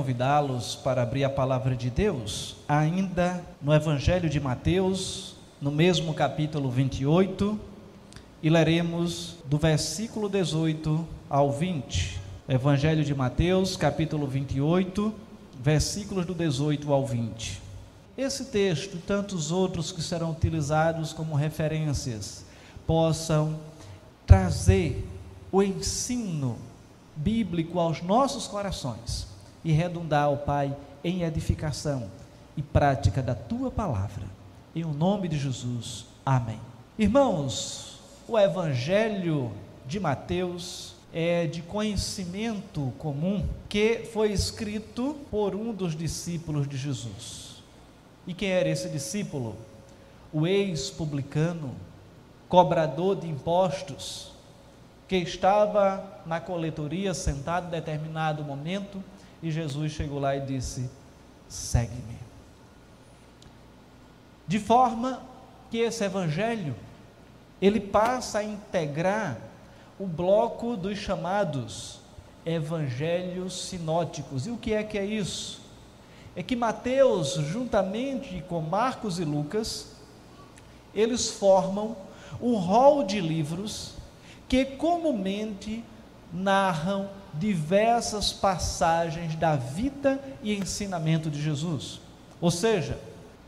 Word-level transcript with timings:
Convidá-los 0.00 0.76
para 0.76 1.02
abrir 1.02 1.24
a 1.24 1.28
palavra 1.28 1.76
de 1.76 1.90
Deus, 1.90 2.56
ainda 2.66 3.44
no 3.60 3.70
Evangelho 3.70 4.30
de 4.30 4.40
Mateus, 4.40 5.34
no 5.60 5.70
mesmo 5.70 6.14
capítulo 6.14 6.70
28, 6.70 7.60
e 8.42 8.48
leremos 8.48 9.36
do 9.44 9.58
versículo 9.58 10.26
18 10.26 11.06
ao 11.28 11.52
20. 11.52 12.18
Evangelho 12.48 13.04
de 13.04 13.14
Mateus, 13.14 13.76
capítulo 13.76 14.26
28, 14.26 15.12
versículos 15.62 16.24
do 16.24 16.32
18 16.32 16.90
ao 16.90 17.04
20. 17.04 17.60
Esse 18.16 18.46
texto 18.46 18.96
e 18.96 19.00
tantos 19.00 19.52
outros 19.52 19.92
que 19.92 20.00
serão 20.00 20.30
utilizados 20.30 21.12
como 21.12 21.34
referências 21.34 22.42
possam 22.86 23.60
trazer 24.26 25.06
o 25.52 25.62
ensino 25.62 26.56
bíblico 27.14 27.78
aos 27.78 28.00
nossos 28.00 28.46
corações 28.46 29.28
e 29.64 29.72
redundar, 29.72 30.30
ó 30.30 30.36
Pai, 30.36 30.74
em 31.02 31.22
edificação 31.22 32.10
e 32.56 32.62
prática 32.62 33.22
da 33.22 33.34
tua 33.34 33.70
palavra. 33.70 34.24
Em 34.74 34.84
o 34.84 34.92
nome 34.92 35.28
de 35.28 35.38
Jesus. 35.38 36.06
Amém. 36.24 36.60
Irmãos, 36.98 37.98
o 38.28 38.38
Evangelho 38.38 39.50
de 39.86 39.98
Mateus 39.98 40.94
é 41.12 41.46
de 41.46 41.62
conhecimento 41.62 42.92
comum 42.98 43.44
que 43.68 44.08
foi 44.12 44.32
escrito 44.32 45.16
por 45.30 45.54
um 45.54 45.72
dos 45.72 45.96
discípulos 45.96 46.68
de 46.68 46.76
Jesus. 46.76 47.62
E 48.26 48.34
quem 48.34 48.50
era 48.50 48.68
esse 48.68 48.88
discípulo? 48.88 49.56
O 50.32 50.46
ex-publicano, 50.46 51.74
cobrador 52.48 53.16
de 53.16 53.26
impostos, 53.26 54.30
que 55.08 55.16
estava 55.16 56.04
na 56.24 56.38
coletoria 56.38 57.12
sentado 57.12 57.66
em 57.66 57.70
determinado 57.70 58.44
momento 58.44 59.02
e 59.42 59.50
Jesus 59.50 59.92
chegou 59.92 60.18
lá 60.18 60.36
e 60.36 60.40
disse: 60.40 60.90
segue-me. 61.48 62.18
De 64.46 64.58
forma 64.58 65.22
que 65.70 65.78
esse 65.78 66.04
evangelho 66.04 66.74
ele 67.60 67.78
passa 67.78 68.38
a 68.38 68.44
integrar 68.44 69.38
o 69.98 70.06
bloco 70.06 70.76
dos 70.76 70.98
chamados 70.98 72.00
evangelhos 72.44 73.68
sinóticos. 73.68 74.46
E 74.46 74.50
o 74.50 74.56
que 74.56 74.72
é 74.72 74.82
que 74.82 74.98
é 74.98 75.04
isso? 75.04 75.60
É 76.34 76.42
que 76.42 76.56
Mateus, 76.56 77.34
juntamente 77.34 78.42
com 78.48 78.60
Marcos 78.60 79.18
e 79.18 79.24
Lucas, 79.24 79.92
eles 80.94 81.28
formam 81.30 81.96
um 82.40 82.54
rol 82.54 83.04
de 83.04 83.20
livros 83.20 83.94
que 84.48 84.64
comumente 84.64 85.84
narram 86.32 87.08
diversas 87.34 88.32
passagens 88.32 89.34
da 89.36 89.56
vida 89.56 90.20
e 90.42 90.54
ensinamento 90.54 91.30
de 91.30 91.40
Jesus. 91.40 92.00
Ou 92.40 92.50
seja, 92.50 92.98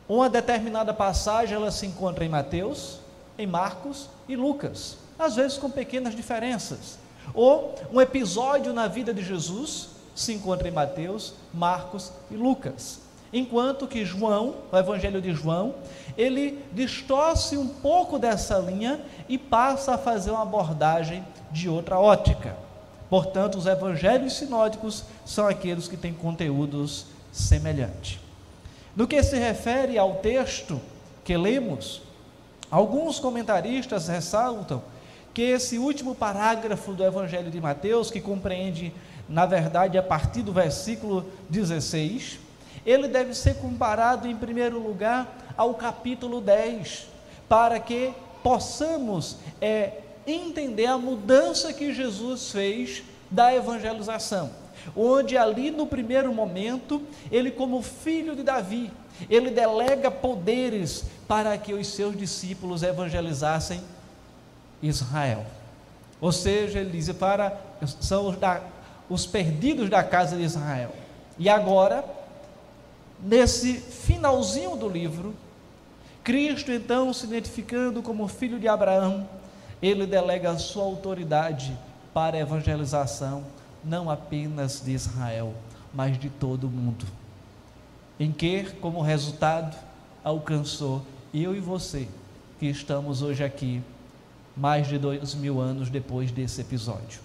uma 0.09 0.29
determinada 0.29 0.93
passagem 0.93 1.55
ela 1.55 1.71
se 1.71 1.87
encontra 1.87 2.25
em 2.25 2.29
Mateus, 2.29 2.99
em 3.39 3.47
Marcos 3.47 4.09
e 4.29 4.37
Lucas, 4.37 4.99
às 5.19 5.37
vezes 5.37 5.59
com 5.59 5.71
pequenas 5.71 6.15
diferenças. 6.15 6.99
Ou 7.35 7.75
um 7.93 8.01
episódio 8.01 8.73
na 8.73 8.89
vida 8.89 9.15
de 9.15 9.23
Jesus 9.23 9.91
se 10.15 10.33
encontra 10.33 10.69
em 10.69 10.73
Mateus, 10.73 11.35
Marcos 11.53 12.13
e 12.31 12.35
Lucas. 12.35 13.01
Enquanto 13.33 13.87
que 13.87 14.05
João, 14.05 14.57
o 14.71 14.77
Evangelho 14.77 15.23
de 15.23 15.33
João, 15.33 15.75
ele 16.19 16.63
distorce 16.73 17.57
um 17.57 17.67
pouco 17.67 18.19
dessa 18.19 18.59
linha 18.59 19.01
e 19.27 19.39
passa 19.39 19.95
a 19.95 19.99
fazer 19.99 20.31
uma 20.31 20.43
abordagem 20.43 21.25
de 21.51 21.69
outra 21.69 21.99
ótica. 21.99 22.55
Portanto, 23.13 23.59
os 23.59 23.67
evangelhos 23.67 24.33
sinódicos 24.39 25.05
são 25.23 25.47
aqueles 25.47 25.87
que 25.87 25.99
têm 25.99 26.15
conteúdos 26.15 27.05
semelhantes. 27.31 28.19
No 28.97 29.07
que 29.07 29.23
se 29.23 29.37
refere 29.37 29.99
ao 29.99 30.15
texto 30.15 30.81
que 31.23 31.37
lemos, 31.37 32.01
alguns 32.71 33.21
comentaristas 33.21 34.09
ressaltam 34.09 34.83
que 35.35 35.43
esse 35.43 35.77
último 35.77 36.15
parágrafo 36.15 36.95
do 36.95 37.05
Evangelho 37.05 37.51
de 37.51 37.61
Mateus, 37.61 38.11
que 38.11 38.19
compreende, 38.19 38.95
na 39.29 39.45
verdade, 39.45 39.99
a 39.99 40.03
partir 40.03 40.41
do 40.41 40.51
versículo 40.55 41.27
16, 41.51 42.39
ele 42.87 43.09
deve 43.09 43.35
ser 43.35 43.57
comparado, 43.57 44.27
em 44.27 44.35
primeiro 44.35 44.79
lugar, 44.79 45.37
ao 45.55 45.75
capítulo 45.75 46.41
10, 46.41 47.09
para 47.47 47.79
que 47.79 48.15
possamos 48.43 49.37
é, 49.61 49.99
entender 50.27 50.87
a 50.87 50.99
mudança 50.99 51.73
que 51.73 51.93
Jesus 51.93 52.51
fez 52.51 53.03
da 53.31 53.55
evangelização. 53.55 54.51
Onde 54.97 55.37
ali 55.37 55.71
no 55.71 55.87
primeiro 55.87 56.33
momento, 56.33 57.03
ele, 57.31 57.51
como 57.51 57.83
filho 57.83 58.35
de 58.35 58.43
Davi, 58.43 58.91
ele 59.31 59.51
delega 59.51 60.11
poderes 60.11 61.05
para 61.29 61.57
que 61.57 61.73
os 61.73 61.87
seus 61.87 62.17
discípulos 62.17 62.83
evangelizassem 62.83 63.81
Israel. 64.83 65.47
Ou 66.21 66.33
seja, 66.33 66.81
ele 66.81 66.91
diz 66.91 67.11
para 67.13 67.57
são 68.01 68.29
os, 68.29 68.37
da, 68.37 68.63
os 69.09 69.27
perdidos 69.27 69.89
da 69.89 70.03
casa 70.03 70.37
de 70.37 70.43
Israel. 70.43 70.93
E 71.39 71.49
agora, 71.49 72.05
nesse 73.21 73.75
finalzinho 73.75 74.77
do 74.77 74.89
livro, 74.89 75.35
Cristo 76.23 76.71
então 76.71 77.13
se 77.13 77.27
identificando 77.27 78.03
como 78.03 78.29
filho 78.29 78.59
de 78.59 78.69
Abraão, 78.69 79.29
ele 79.83 80.07
delega 80.07 80.51
a 80.51 80.59
sua 80.59 80.85
autoridade 80.85 81.77
para 82.15 82.37
a 82.37 82.41
evangelização, 82.41 83.43
não 83.85 84.09
apenas 84.09 84.81
de 84.81 84.93
Israel, 84.93 85.53
mas 85.93 86.19
de 86.19 86.31
todo 86.31 86.69
o 86.69 86.71
mundo. 86.71 87.05
Em 88.21 88.31
que, 88.31 88.65
como 88.81 89.03
resultado, 89.03 89.77
alcançou 90.23 91.03
eu 91.35 91.57
e 91.57 91.61
você, 91.61 92.07
que 92.61 92.67
estamos 92.67 93.23
hoje 93.23 93.43
aqui, 93.43 93.83
mais 94.57 94.87
de 94.87 94.99
dois 94.99 95.35
mil 95.35 95.61
anos 95.61 95.91
depois 95.91 96.31
desse 96.31 96.61
episódio. 96.61 97.21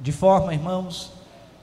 De 0.00 0.10
forma, 0.10 0.52
irmãos, 0.52 1.12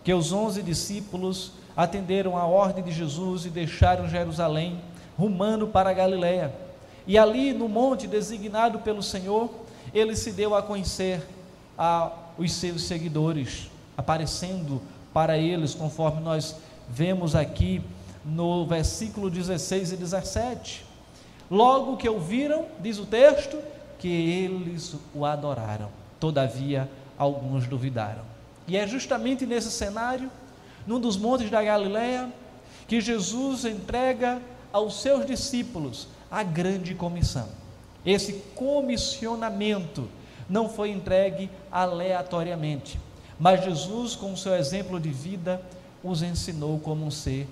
que 0.04 0.14
os 0.14 0.32
onze 0.32 0.62
discípulos 0.62 1.52
atenderam 1.76 2.38
a 2.38 2.46
ordem 2.46 2.84
de 2.84 2.92
Jesus 2.92 3.46
e 3.46 3.50
deixaram 3.50 4.08
Jerusalém, 4.08 4.80
rumando 5.18 5.68
para 5.68 5.90
a 5.90 5.94
Galiléia. 5.94 6.54
E 7.06 7.18
ali 7.18 7.52
no 7.52 7.68
monte 7.68 8.08
designado 8.08 8.80
pelo 8.80 9.04
Senhor, 9.04 9.50
ele 9.94 10.16
se 10.16 10.32
deu 10.32 10.56
a 10.56 10.62
conhecer 10.62 11.26
aos 11.78 12.52
seus 12.54 12.84
seguidores, 12.84 13.70
aparecendo 13.98 14.82
para 15.14 15.38
eles, 15.38 15.74
conforme 15.74 16.22
nós 16.22 16.56
vemos 16.90 17.36
aqui 17.36 17.82
no 18.26 18.66
versículo 18.66 19.30
16 19.30 19.94
e 19.94 19.98
17. 19.98 20.86
Logo 21.50 21.98
que 21.98 22.08
ouviram, 22.08 22.66
diz 22.80 23.00
o 23.00 23.06
texto, 23.06 23.58
que 23.98 24.08
eles 24.08 24.96
o 25.14 25.26
adoraram. 25.26 25.90
Todavia, 26.20 26.90
alguns 27.18 27.68
duvidaram. 27.68 28.24
E 28.68 28.78
é 28.78 28.88
justamente 28.88 29.46
nesse 29.46 29.72
cenário 29.72 30.30
num 30.86 31.00
dos 31.00 31.18
montes 31.18 31.50
da 31.50 31.64
Galileia, 31.64 32.32
que 32.88 33.00
Jesus 33.00 33.66
entrega 33.66 34.42
aos 34.72 35.02
seus 35.02 35.26
discípulos 35.26 36.08
a 36.32 36.42
grande 36.44 36.96
comissão. 36.96 37.48
Esse 38.06 38.34
comissionamento 38.56 40.08
não 40.50 40.70
foi 40.70 40.92
entregue 40.92 41.50
aleatoriamente, 41.72 43.00
mas 43.40 43.64
Jesus, 43.64 44.16
com 44.16 44.34
o 44.34 44.38
seu 44.38 44.56
exemplo 44.56 45.00
de 45.00 45.10
vida, 45.10 45.62
os 46.04 46.22
ensinou 46.22 46.80
como 46.80 47.12
ser, 47.12 47.48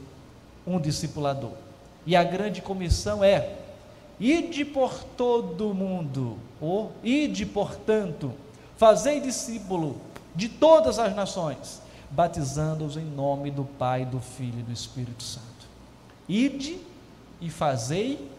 um 0.66 0.80
discipulador. 0.80 1.54
E 2.06 2.16
a 2.16 2.24
grande 2.24 2.62
comissão 2.62 3.24
é: 3.24 3.56
ide 4.20 4.66
por 4.66 5.04
todo 5.04 5.70
o 5.70 5.74
mundo, 5.74 6.38
ou 6.60 6.92
ide, 7.04 7.46
portanto, 7.46 8.34
fazei 8.76 9.20
discípulo 9.20 9.98
de 10.36 10.50
todas 10.50 11.00
as 11.00 11.16
nações 11.16 11.82
batizando-os 12.10 12.98
em 12.98 13.06
nome 13.06 13.52
do 13.52 13.64
Pai, 13.64 14.06
do 14.06 14.20
Filho 14.20 14.60
e 14.60 14.64
do 14.64 14.72
Espírito 14.72 15.24
Santo. 15.24 15.46
Ide 16.28 16.80
e 17.42 17.50
fazei 17.50 18.30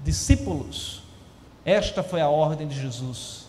discípulos. 0.00 1.02
Esta 1.66 2.00
foi 2.00 2.20
a 2.20 2.28
ordem 2.28 2.68
de 2.68 2.80
Jesus. 2.80 3.46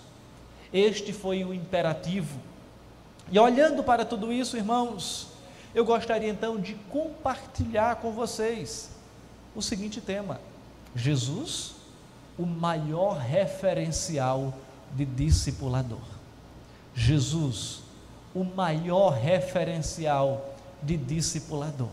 Este 0.73 1.13
foi 1.13 1.45
o 1.45 1.53
imperativo. 1.53 2.39
E 3.31 3.37
olhando 3.37 3.83
para 3.83 4.03
tudo 4.03 4.33
isso, 4.33 4.57
irmãos, 4.57 5.27
eu 5.75 5.85
gostaria 5.85 6.27
então 6.27 6.59
de 6.59 6.73
compartilhar 6.89 7.97
com 7.97 8.11
vocês 8.11 8.89
o 9.55 9.61
seguinte 9.61 10.01
tema: 10.01 10.41
Jesus, 10.95 11.75
o 12.39 12.45
maior 12.45 13.19
referencial 13.19 14.51
de 14.95 15.05
discipulador. 15.05 16.01
Jesus, 16.95 17.81
o 18.33 18.43
maior 18.43 19.11
referencial 19.11 20.55
de 20.81 20.97
discipulador. 20.97 21.89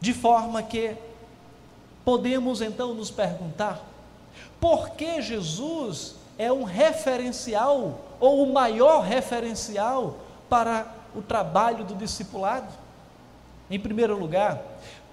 De 0.00 0.12
forma 0.12 0.64
que 0.64 0.96
podemos 2.04 2.60
então 2.60 2.92
nos 2.92 3.08
perguntar: 3.08 3.80
por 4.60 4.90
que 4.90 5.20
Jesus 5.22 6.14
é 6.38 6.52
um 6.52 6.64
referencial 6.64 8.00
ou 8.18 8.42
o 8.42 8.52
maior 8.52 9.02
referencial 9.02 10.18
para 10.48 10.86
o 11.14 11.22
trabalho 11.22 11.84
do 11.84 11.94
discipulado? 11.94 12.72
Em 13.70 13.80
primeiro 13.80 14.18
lugar, 14.18 14.62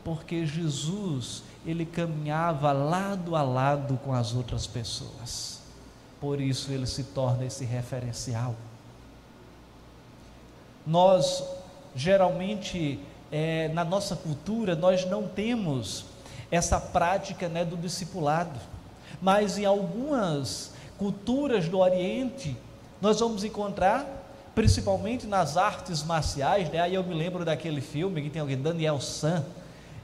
porque 0.04 0.46
Jesus, 0.46 1.44
ele 1.66 1.86
caminhava 1.86 2.72
lado 2.72 3.36
a 3.36 3.42
lado 3.42 4.00
com 4.04 4.14
as 4.14 4.34
outras 4.34 4.68
pessoas. 4.68 5.60
Por 6.20 6.40
isso 6.40 6.72
ele 6.72 6.86
se 6.86 7.04
torna 7.06 7.46
esse 7.46 7.66
referencial. 7.66 8.56
Nós, 10.86 11.44
geralmente, 11.96 13.00
é, 13.31 13.70
na 13.70 13.84
nossa 13.84 14.16
cultura, 14.16 14.75
nós 14.75 15.06
não 15.06 15.28
temos 15.28 16.06
essa 16.52 16.80
prática 16.80 17.50
né, 17.50 17.66
do 17.66 17.75
discipulado, 17.75 18.60
mas 19.21 19.57
em 19.57 19.65
algumas 19.65 20.74
culturas 20.98 21.68
do 21.68 21.80
Oriente, 21.80 22.56
nós 23.01 23.19
vamos 23.19 23.44
encontrar, 23.44 24.06
principalmente 24.56 25.27
nas 25.27 25.57
artes 25.57 26.04
marciais, 26.04 26.69
né? 26.69 26.80
aí 26.80 26.94
eu 26.94 27.04
me 27.04 27.13
lembro 27.13 27.44
daquele 27.44 27.81
filme 27.81 28.21
que 28.21 28.30
tem 28.30 28.42
alguém, 28.42 28.57
Daniel 28.57 29.00
San, 29.01 29.44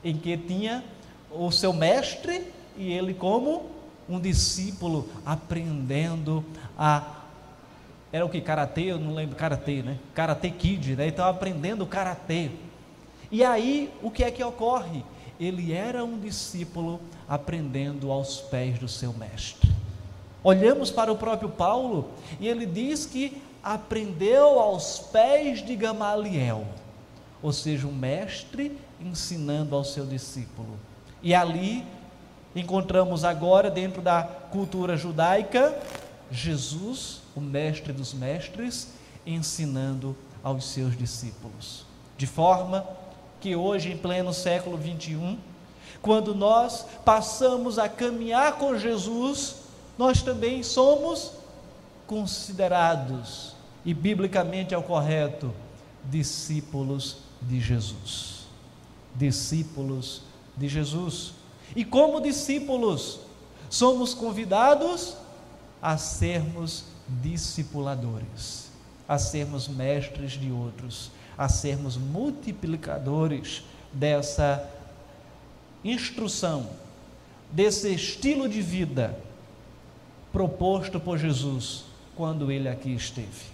em 0.03 0.17
que 0.17 0.37
tinha 0.37 0.83
o 1.31 1.51
seu 1.51 1.71
mestre 1.71 2.51
e 2.77 2.91
ele 2.91 3.13
como 3.13 3.67
um 4.07 4.19
discípulo 4.19 5.07
aprendendo 5.25 6.43
a 6.77 7.15
era 8.11 8.25
o 8.25 8.29
que 8.29 8.41
karatê, 8.41 8.85
eu 8.85 8.99
não 8.99 9.13
lembro 9.13 9.35
karatê, 9.35 9.83
né? 9.83 9.97
Karatê 10.15 10.49
Kid, 10.49 10.95
né? 10.95 11.07
Então 11.07 11.27
aprendendo 11.27 11.85
karatê. 11.85 12.49
E 13.31 13.43
aí 13.43 13.93
o 14.01 14.09
que 14.09 14.23
é 14.23 14.31
que 14.31 14.43
ocorre? 14.43 15.03
Ele 15.39 15.71
era 15.71 16.03
um 16.03 16.19
discípulo 16.19 16.99
aprendendo 17.29 18.11
aos 18.11 18.41
pés 18.41 18.79
do 18.79 18.87
seu 18.87 19.13
mestre. 19.13 19.71
Olhamos 20.43 20.89
para 20.89 21.11
o 21.11 21.17
próprio 21.17 21.49
Paulo 21.49 22.09
e 22.39 22.47
ele 22.47 22.65
diz 22.65 23.05
que 23.05 23.39
aprendeu 23.63 24.59
aos 24.59 24.99
pés 24.99 25.63
de 25.63 25.75
Gamaliel, 25.75 26.65
ou 27.41 27.53
seja, 27.53 27.85
um 27.85 27.93
mestre 27.93 28.75
ensinando 28.99 29.75
ao 29.75 29.83
seu 29.83 30.05
discípulo. 30.05 30.79
E 31.21 31.35
ali 31.35 31.85
encontramos 32.55 33.23
agora, 33.23 33.69
dentro 33.69 34.01
da 34.01 34.23
cultura 34.23 34.97
judaica, 34.97 35.77
Jesus, 36.31 37.21
o 37.35 37.41
mestre 37.41 37.93
dos 37.93 38.13
mestres, 38.13 38.93
ensinando 39.25 40.15
aos 40.43 40.65
seus 40.65 40.97
discípulos. 40.97 41.85
De 42.17 42.25
forma 42.25 42.85
que 43.39 43.55
hoje, 43.55 43.91
em 43.91 43.97
pleno 43.97 44.33
século 44.33 44.77
21, 44.77 45.37
quando 46.01 46.33
nós 46.33 46.85
passamos 47.03 47.77
a 47.77 47.89
caminhar 47.89 48.53
com 48.53 48.77
Jesus, 48.77 49.55
nós 49.97 50.21
também 50.21 50.63
somos 50.63 51.33
considerados, 52.07 53.53
e 53.85 53.93
biblicamente 53.93 54.73
é 54.73 54.77
o 54.77 54.83
correto, 54.83 55.53
discípulos 56.05 57.17
de 57.41 57.59
Jesus. 57.59 58.47
Discípulos 59.15 60.21
de 60.55 60.67
Jesus. 60.67 61.33
E 61.75 61.85
como 61.85 62.21
discípulos, 62.21 63.19
somos 63.69 64.13
convidados 64.13 65.15
a 65.81 65.97
sermos 65.97 66.85
discipuladores, 67.07 68.71
a 69.07 69.17
sermos 69.17 69.67
mestres 69.67 70.31
de 70.31 70.51
outros, 70.51 71.11
a 71.37 71.47
sermos 71.47 71.97
multiplicadores 71.97 73.63
dessa 73.93 74.67
instrução, 75.83 76.67
desse 77.51 77.93
estilo 77.93 78.47
de 78.47 78.61
vida 78.61 79.17
proposto 80.31 80.99
por 80.99 81.17
Jesus 81.17 81.85
quando 82.15 82.51
ele 82.51 82.69
aqui 82.69 82.93
esteve. 82.93 83.49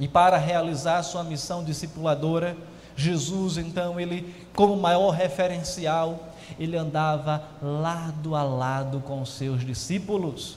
E 0.00 0.08
para 0.08 0.36
realizar 0.36 1.02
sua 1.02 1.24
missão 1.24 1.64
discipuladora, 1.64 2.56
Jesus, 2.96 3.58
então, 3.58 4.00
ele, 4.00 4.34
como 4.54 4.76
maior 4.76 5.10
referencial, 5.10 6.32
ele 6.58 6.76
andava 6.76 7.44
lado 7.62 8.34
a 8.34 8.42
lado 8.42 9.00
com 9.00 9.24
seus 9.24 9.64
discípulos. 9.64 10.56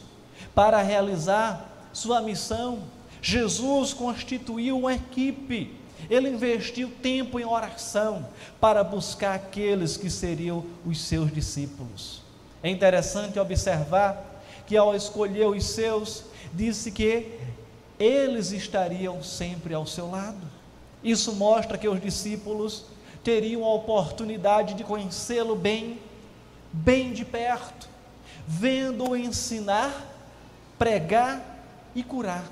Para 0.56 0.81
realizar 0.81 1.69
sua 1.94 2.21
missão, 2.21 2.79
Jesus 3.21 3.94
constituiu 3.94 4.79
uma 4.79 4.94
equipe. 4.94 5.75
Ele 6.09 6.30
investiu 6.30 6.92
tempo 7.01 7.39
em 7.39 7.45
oração 7.45 8.27
para 8.59 8.83
buscar 8.83 9.36
aqueles 9.36 9.98
que 9.98 10.09
seriam 10.09 10.65
os 10.86 11.01
seus 11.01 11.31
discípulos. 11.31 12.21
É 12.63 12.69
interessante 12.69 13.39
observar 13.39 14.42
que 14.65 14.77
ao 14.77 14.95
escolher 14.95 15.48
os 15.48 15.65
seus, 15.65 16.24
disse 16.53 16.92
que 16.92 17.38
eles 18.00 18.51
estariam 18.51 19.21
sempre 19.21 19.74
ao 19.74 19.86
seu 19.86 20.09
lado. 20.09 20.48
Isso 21.03 21.33
mostra 21.33 21.77
que 21.77 21.88
os 21.88 22.01
discípulos 22.01 22.86
teriam 23.24 23.63
a 23.63 23.74
oportunidade 23.74 24.74
de 24.74 24.83
conhecê-lo 24.83 25.56
bem, 25.56 26.00
bem 26.71 27.13
de 27.13 27.25
perto, 27.25 27.89
vendo-o 28.48 29.15
ensinar, 29.15 30.07
pregar 30.77 31.42
e 31.94 32.03
curar. 32.03 32.45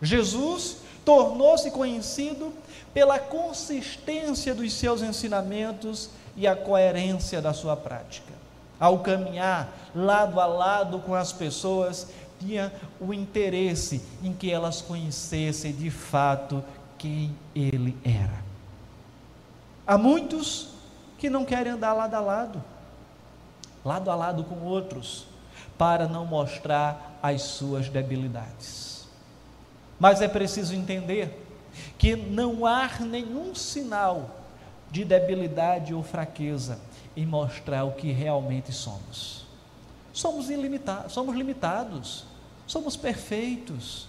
Jesus 0.00 0.78
tornou-se 1.06 1.70
conhecido 1.70 2.52
pela 2.92 3.18
consistência 3.18 4.54
dos 4.54 4.74
seus 4.74 5.00
ensinamentos 5.00 6.10
e 6.36 6.46
a 6.46 6.54
coerência 6.54 7.40
da 7.40 7.54
sua 7.54 7.74
prática 7.74 8.36
ao 8.78 8.98
caminhar 8.98 9.72
lado 9.94 10.40
a 10.40 10.46
lado 10.46 10.98
com 11.00 11.14
as 11.14 11.32
pessoas, 11.32 12.08
tinha 12.38 12.72
o 13.00 13.12
interesse 13.12 14.02
em 14.22 14.32
que 14.32 14.50
elas 14.50 14.82
conhecessem 14.82 15.72
de 15.72 15.90
fato 15.90 16.62
quem 16.98 17.34
ele 17.54 17.96
era. 18.04 18.44
Há 19.86 19.96
muitos 19.96 20.68
que 21.18 21.30
não 21.30 21.44
querem 21.44 21.72
andar 21.72 21.94
lado 21.94 22.14
a 22.14 22.20
lado, 22.20 22.64
lado 23.84 24.10
a 24.10 24.14
lado 24.14 24.44
com 24.44 24.60
outros, 24.66 25.26
para 25.78 26.06
não 26.06 26.26
mostrar 26.26 27.18
as 27.22 27.42
suas 27.42 27.88
debilidades. 27.88 28.95
Mas 29.98 30.20
é 30.20 30.28
preciso 30.28 30.74
entender 30.74 31.46
que 31.98 32.16
não 32.16 32.66
há 32.66 32.88
nenhum 33.00 33.54
sinal 33.54 34.42
de 34.90 35.04
debilidade 35.04 35.94
ou 35.94 36.02
fraqueza 36.02 36.78
em 37.16 37.26
mostrar 37.26 37.84
o 37.84 37.92
que 37.92 38.12
realmente 38.12 38.72
somos. 38.72 39.46
Somos 40.12 40.50
ilimitados, 40.50 41.12
somos 41.12 41.34
limitados, 41.34 42.24
somos 42.66 42.96
perfeitos, 42.96 44.06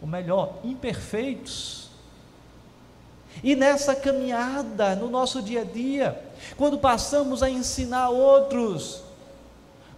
ou 0.00 0.08
melhor, 0.08 0.54
imperfeitos. 0.64 1.88
E 3.42 3.56
nessa 3.56 3.94
caminhada, 3.96 4.94
no 4.94 5.08
nosso 5.08 5.42
dia 5.42 5.62
a 5.62 5.64
dia, 5.64 6.22
quando 6.56 6.78
passamos 6.78 7.42
a 7.42 7.50
ensinar 7.50 8.10
outros, 8.10 9.02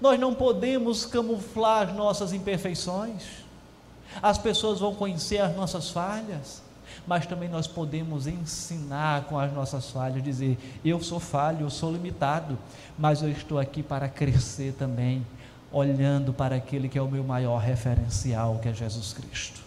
nós 0.01 0.19
não 0.19 0.35
podemos 0.35 1.05
camuflar 1.05 1.89
as 1.89 1.95
nossas 1.95 2.33
imperfeições. 2.33 3.46
As 4.23 4.39
pessoas 4.39 4.81
vão 4.81 4.95
conhecer 4.95 5.39
as 5.39 5.55
nossas 5.55 5.91
falhas, 5.91 6.63
mas 7.07 7.27
também 7.27 7.49
nós 7.49 7.67
podemos 7.67 8.27
ensinar 8.27 9.25
com 9.25 9.39
as 9.39 9.53
nossas 9.53 9.91
falhas, 9.91 10.23
dizer: 10.23 10.59
eu 10.85 11.03
sou 11.03 11.21
falho, 11.21 11.67
eu 11.67 11.71
sou 11.71 11.93
limitado, 11.93 12.59
mas 12.99 13.23
eu 13.23 13.31
estou 13.31 13.59
aqui 13.59 13.83
para 13.83 14.09
crescer 14.09 14.73
também, 14.75 15.27
olhando 15.71 16.33
para 16.33 16.57
aquele 16.57 16.89
que 16.89 16.99
é 16.99 17.03
o 17.03 17.09
meu 17.09 17.25
maior 17.25 17.59
referencial, 17.59 18.59
que 18.61 18.69
é 18.69 18.73
Jesus 18.73 19.13
Cristo. 19.13 19.61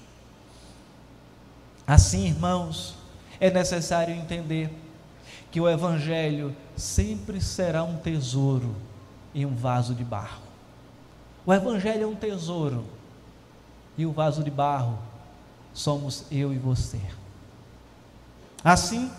Assim, 1.86 2.28
irmãos, 2.28 2.96
é 3.40 3.50
necessário 3.50 4.14
entender 4.14 4.70
que 5.52 5.60
o 5.60 5.68
Evangelho 5.68 6.56
sempre 6.76 7.42
será 7.42 7.84
um 7.84 7.98
tesouro 7.98 8.76
em 9.34 9.46
um 9.46 9.56
vaso 9.56 9.96
de 9.96 10.04
barro. 10.04 10.44
O 11.46 11.54
Evangelho 11.54 12.04
é 12.04 12.08
um 12.08 12.16
tesouro 12.16 12.86
e 14.00 14.06
o 14.06 14.14
vaso 14.14 14.42
de 14.42 14.50
barro 14.50 14.98
somos 15.74 16.24
eu 16.32 16.54
e 16.54 16.58
você. 16.58 17.02
Assim, 18.64 19.12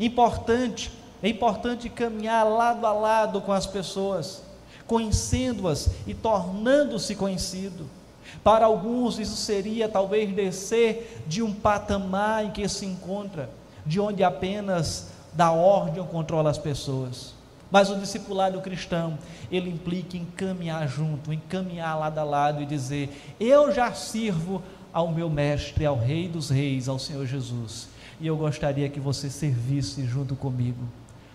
importante, 0.00 0.90
é 1.22 1.28
importante 1.28 1.90
caminhar 1.90 2.46
lado 2.48 2.86
a 2.86 2.92
lado 2.94 3.42
com 3.42 3.52
as 3.52 3.66
pessoas, 3.66 4.42
conhecendo-as 4.86 5.90
e 6.06 6.14
tornando-se 6.14 7.14
conhecido. 7.14 7.86
Para 8.42 8.64
alguns, 8.64 9.18
isso 9.18 9.36
seria 9.36 9.90
talvez 9.90 10.34
descer 10.34 11.24
de 11.26 11.42
um 11.42 11.52
patamar 11.52 12.46
em 12.46 12.52
que 12.52 12.66
se 12.66 12.86
encontra, 12.86 13.50
de 13.84 14.00
onde 14.00 14.24
apenas 14.24 15.08
dá 15.34 15.50
ordem 15.50 16.02
controla 16.06 16.48
as 16.48 16.56
pessoas. 16.56 17.35
Mas 17.70 17.90
o 17.90 17.96
discipulado 17.96 18.60
cristão, 18.60 19.18
ele 19.50 19.70
implica 19.70 20.16
em 20.16 20.24
caminhar 20.24 20.88
junto, 20.88 21.32
em 21.32 21.40
caminhar 21.48 21.98
lado 21.98 22.18
a 22.18 22.24
lado 22.24 22.62
e 22.62 22.66
dizer: 22.66 23.34
Eu 23.40 23.72
já 23.72 23.92
sirvo 23.92 24.62
ao 24.92 25.10
meu 25.10 25.28
Mestre, 25.28 25.84
ao 25.84 25.98
Rei 25.98 26.28
dos 26.28 26.50
Reis, 26.50 26.88
ao 26.88 26.98
Senhor 26.98 27.26
Jesus 27.26 27.88
e 28.20 28.26
eu 28.26 28.36
gostaria 28.36 28.88
que 28.88 29.00
você 29.00 29.28
servisse 29.28 30.04
junto 30.06 30.34
comigo. 30.34 30.82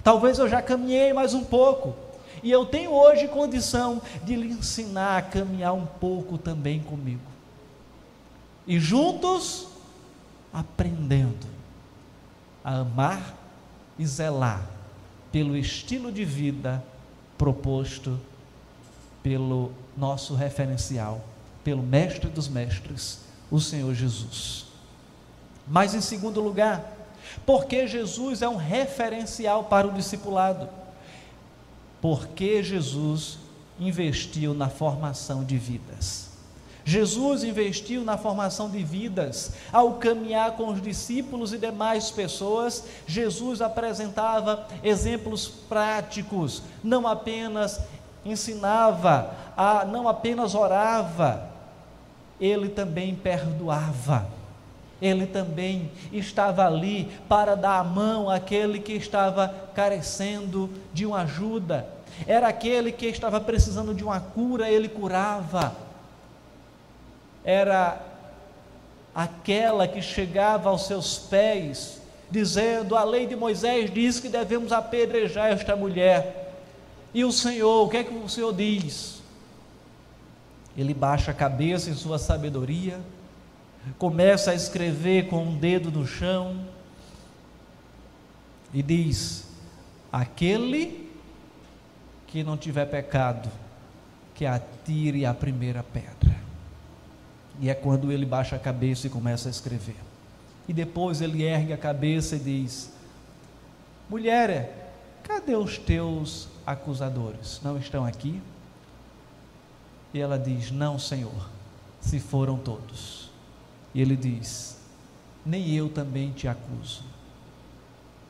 Talvez 0.04 0.40
eu 0.40 0.50
já 0.50 0.62
caminhei 0.62 1.14
mais 1.14 1.34
um 1.34 1.44
pouco, 1.44 1.96
e 2.42 2.50
eu 2.50 2.66
tenho 2.66 2.92
hoje 2.92 3.28
condição 3.28 4.02
de 4.24 4.36
lhe 4.36 4.52
ensinar 4.52 5.18
a 5.18 5.22
caminhar 5.22 5.74
um 5.74 5.86
pouco 5.86 6.38
também 6.38 6.80
comigo. 6.80 7.22
E 8.66 8.80
juntos, 8.80 9.68
aprendendo 10.52 11.48
a 12.64 12.78
amar 12.80 13.36
e 13.98 14.06
zelar 14.06 14.66
pelo 15.32 15.56
estilo 15.56 16.12
de 16.12 16.26
vida 16.26 16.84
proposto 17.38 18.20
pelo 19.24 19.72
nosso 19.96 20.36
referencial, 20.36 21.24
pelo 21.64 21.84
Mestre 21.84 22.30
dos 22.30 22.48
Mestres, 22.48 23.20
o 23.50 23.60
Senhor 23.60 23.94
Jesus. 23.94 24.66
Mas 25.68 25.94
em 25.94 26.02
segundo 26.02 26.42
lugar, 26.42 26.84
porque 27.46 27.88
Jesus 27.88 28.42
é 28.42 28.50
um 28.50 28.58
referencial 28.58 29.66
para 29.66 29.88
o 29.88 29.94
discipulado. 29.94 30.68
Porque 32.02 32.64
Jesus 32.64 33.38
investiu 33.80 34.54
na 34.54 34.70
formação 34.70 35.44
de 35.44 35.58
vidas. 35.58 36.31
Jesus 36.84 37.44
investiu 37.44 38.04
na 38.04 38.18
formação 38.18 38.70
de 38.70 38.84
vidas. 38.84 39.52
Ao 39.72 39.94
caminhar 39.94 40.52
com 40.52 40.70
os 40.70 40.82
discípulos 40.82 41.54
e 41.54 41.58
demais 41.58 42.10
pessoas, 42.10 42.86
Jesus 43.06 43.62
apresentava 43.62 44.68
exemplos 44.84 45.48
práticos, 45.48 46.64
não 46.84 47.08
apenas 47.08 47.80
ensinava, 48.26 49.34
a, 49.56 49.86
não 49.86 50.08
apenas 50.08 50.56
orava, 50.56 51.50
ele 52.40 52.70
também 52.70 53.16
perdoava. 53.16 54.28
Ele 55.00 55.26
também 55.26 55.92
estava 56.14 56.64
ali 56.66 57.10
para 57.28 57.56
dar 57.56 57.80
a 57.80 57.84
mão 57.84 58.30
àquele 58.30 58.80
que 58.80 58.94
estava 58.94 59.52
carecendo 59.74 60.70
de 60.94 61.08
uma 61.08 61.22
ajuda. 61.22 61.88
Era 62.28 62.48
aquele 62.48 62.92
que 62.92 63.08
estava 63.08 63.40
precisando 63.40 63.96
de 63.96 64.04
uma 64.04 64.20
cura, 64.20 64.70
ele 64.70 64.88
curava 64.88 65.76
era 67.44 68.02
aquela 69.14 69.88
que 69.88 70.02
chegava 70.02 70.70
aos 70.70 70.88
seus 70.88 71.18
pés, 71.18 72.02
dizendo: 72.30 72.96
A 72.96 73.04
lei 73.04 73.26
de 73.26 73.36
Moisés 73.36 73.92
diz 73.92 74.20
que 74.20 74.30
devemos 74.30 74.72
apedrejar 74.72 75.52
esta 75.52 75.76
mulher. 75.76 76.54
E 77.14 77.26
o 77.26 77.32
Senhor, 77.32 77.86
o 77.86 77.90
que 77.90 77.98
é 77.98 78.04
que 78.04 78.14
o 78.14 78.30
Senhor 78.30 78.54
diz? 78.54 79.22
Ele 80.78 80.94
baixa 80.94 81.32
a 81.32 81.34
cabeça 81.34 81.90
em 81.90 81.94
sua 81.94 82.18
sabedoria, 82.18 83.00
começa 83.98 84.52
a 84.52 84.56
escrever 84.56 85.28
com 85.28 85.44
um 85.44 85.58
dedo 85.58 85.92
no 85.92 86.08
chão 86.08 86.66
e 88.74 88.82
diz: 88.82 89.46
Aquele 90.12 91.10
que 92.28 92.44
não 92.44 92.56
tiver 92.56 92.86
pecado, 92.86 93.50
que 94.34 94.46
atire 94.46 95.26
a 95.26 95.34
primeira 95.34 95.84
pedra. 95.84 96.32
E 97.60 97.70
é 97.70 97.76
quando 97.76 98.12
ele 98.12 98.26
baixa 98.26 98.56
a 98.56 98.60
cabeça 98.60 99.08
e 99.08 99.10
começa 99.10 99.50
a 99.50 99.52
escrever. 99.52 99.98
E 100.68 100.74
depois 100.74 101.22
ele 101.22 101.44
ergue 101.44 101.74
a 101.74 101.78
cabeça 101.78 102.36
e 102.36 102.40
diz: 102.40 102.92
Mulher, 104.10 104.94
cadê 105.24 105.56
os 105.56 105.78
teus 105.78 106.48
acusadores? 106.66 107.60
Não 107.64 107.78
estão 107.78 108.06
aqui? 108.06 108.42
E 110.14 110.20
ela 110.20 110.38
diz: 110.38 110.72
Não, 110.72 110.98
Senhor, 110.98 111.50
se 112.00 112.20
foram 112.20 112.58
todos. 112.58 113.30
E 113.94 114.02
ele 114.02 114.16
diz: 114.16 114.78
Nem 115.46 115.72
eu 115.72 115.90
também 115.90 116.32
te 116.32 116.48
acuso. 116.48 117.04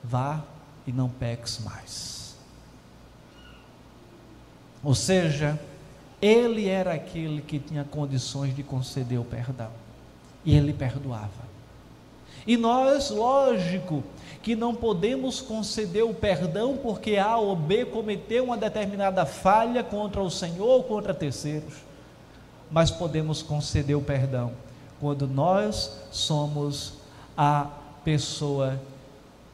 Vá 0.03 0.43
e 0.85 0.91
não 0.91 1.09
peques 1.09 1.59
mais. 1.59 2.35
Ou 4.83 4.95
seja, 4.95 5.59
ele 6.21 6.67
era 6.67 6.93
aquele 6.93 7.41
que 7.41 7.57
tinha 7.57 7.83
condições 7.83 8.55
de 8.55 8.61
conceder 8.61 9.19
o 9.19 9.23
perdão. 9.23 9.71
E 10.45 10.55
ele 10.55 10.73
perdoava. 10.73 11.51
E 12.45 12.57
nós, 12.57 13.09
lógico, 13.09 14.03
que 14.41 14.55
não 14.55 14.73
podemos 14.73 15.39
conceder 15.39 16.03
o 16.03 16.13
perdão 16.13 16.77
porque 16.77 17.17
A 17.17 17.37
ou 17.37 17.55
B 17.55 17.85
cometeu 17.85 18.45
uma 18.45 18.57
determinada 18.57 19.25
falha 19.25 19.83
contra 19.83 20.21
o 20.21 20.29
Senhor 20.29 20.67
ou 20.67 20.83
contra 20.83 21.13
terceiros. 21.13 21.75
Mas 22.69 22.89
podemos 22.89 23.41
conceder 23.41 23.95
o 23.95 24.01
perdão 24.01 24.51
quando 24.99 25.27
nós 25.27 25.97
somos 26.11 26.93
a 27.35 27.67
pessoa 28.03 28.79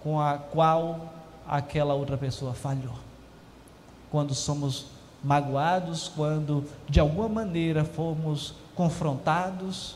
com 0.02 0.20
a 0.20 0.38
qual 0.38 1.14
aquela 1.48 1.94
outra 1.94 2.18
pessoa 2.18 2.54
falhou. 2.54 2.96
Quando 4.12 4.34
somos 4.34 4.86
magoados 5.24 6.08
quando 6.08 6.66
de 6.88 7.00
alguma 7.00 7.28
maneira 7.28 7.84
fomos 7.84 8.54
confrontados, 8.76 9.96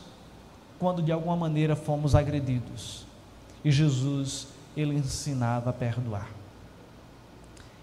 quando 0.78 1.02
de 1.02 1.12
alguma 1.12 1.36
maneira 1.36 1.76
fomos 1.76 2.14
agredidos. 2.14 3.06
E 3.64 3.70
Jesus, 3.70 4.48
ele 4.76 4.94
ensinava 4.94 5.70
a 5.70 5.72
perdoar. 5.72 6.28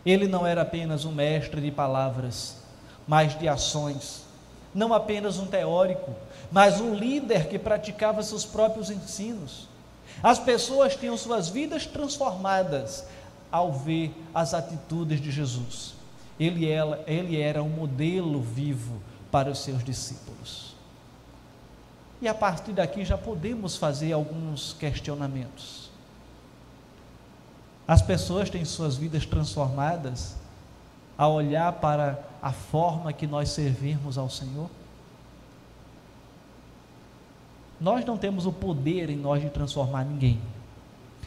Ele 0.05 0.27
não 0.27 0.45
era 0.45 0.61
apenas 0.61 1.05
um 1.05 1.11
mestre 1.11 1.61
de 1.61 1.71
palavras, 1.71 2.57
mas 3.07 3.37
de 3.37 3.47
ações. 3.47 4.25
Não 4.73 4.93
apenas 4.93 5.39
um 5.39 5.47
teórico, 5.47 6.13
mas 6.51 6.79
um 6.79 6.93
líder 6.93 7.47
que 7.47 7.57
praticava 7.57 8.21
seus 8.21 8.45
próprios 8.45 8.89
ensinos. 8.89 9.67
As 10.21 10.37
pessoas 10.37 10.95
tinham 10.95 11.17
suas 11.17 11.47
vidas 11.47 11.85
transformadas 11.85 13.05
ao 13.51 13.71
ver 13.71 14.13
as 14.33 14.53
atitudes 14.53 15.21
de 15.21 15.31
Jesus 15.31 15.98
ele 16.39 16.69
era, 16.69 17.03
ele 17.05 17.39
era 17.39 17.61
um 17.61 17.69
modelo 17.69 18.41
vivo 18.41 19.01
para 19.31 19.51
os 19.51 19.59
seus 19.59 19.83
discípulos. 19.83 20.75
E 22.21 22.27
a 22.27 22.33
partir 22.33 22.73
daqui 22.73 23.03
já 23.03 23.17
podemos 23.17 23.75
fazer 23.75 24.13
alguns 24.13 24.73
questionamentos. 24.73 25.89
As 27.87 28.01
pessoas 28.01 28.49
têm 28.49 28.63
suas 28.65 28.95
vidas 28.95 29.25
transformadas 29.25 30.35
a 31.17 31.27
olhar 31.27 31.73
para 31.73 32.23
a 32.41 32.53
forma 32.53 33.11
que 33.11 33.27
nós 33.27 33.49
servimos 33.49 34.17
ao 34.17 34.29
Senhor? 34.29 34.69
Nós 37.79 38.05
não 38.05 38.17
temos 38.17 38.45
o 38.45 38.51
poder 38.51 39.09
em 39.09 39.17
nós 39.17 39.41
de 39.41 39.49
transformar 39.49 40.03
ninguém, 40.03 40.39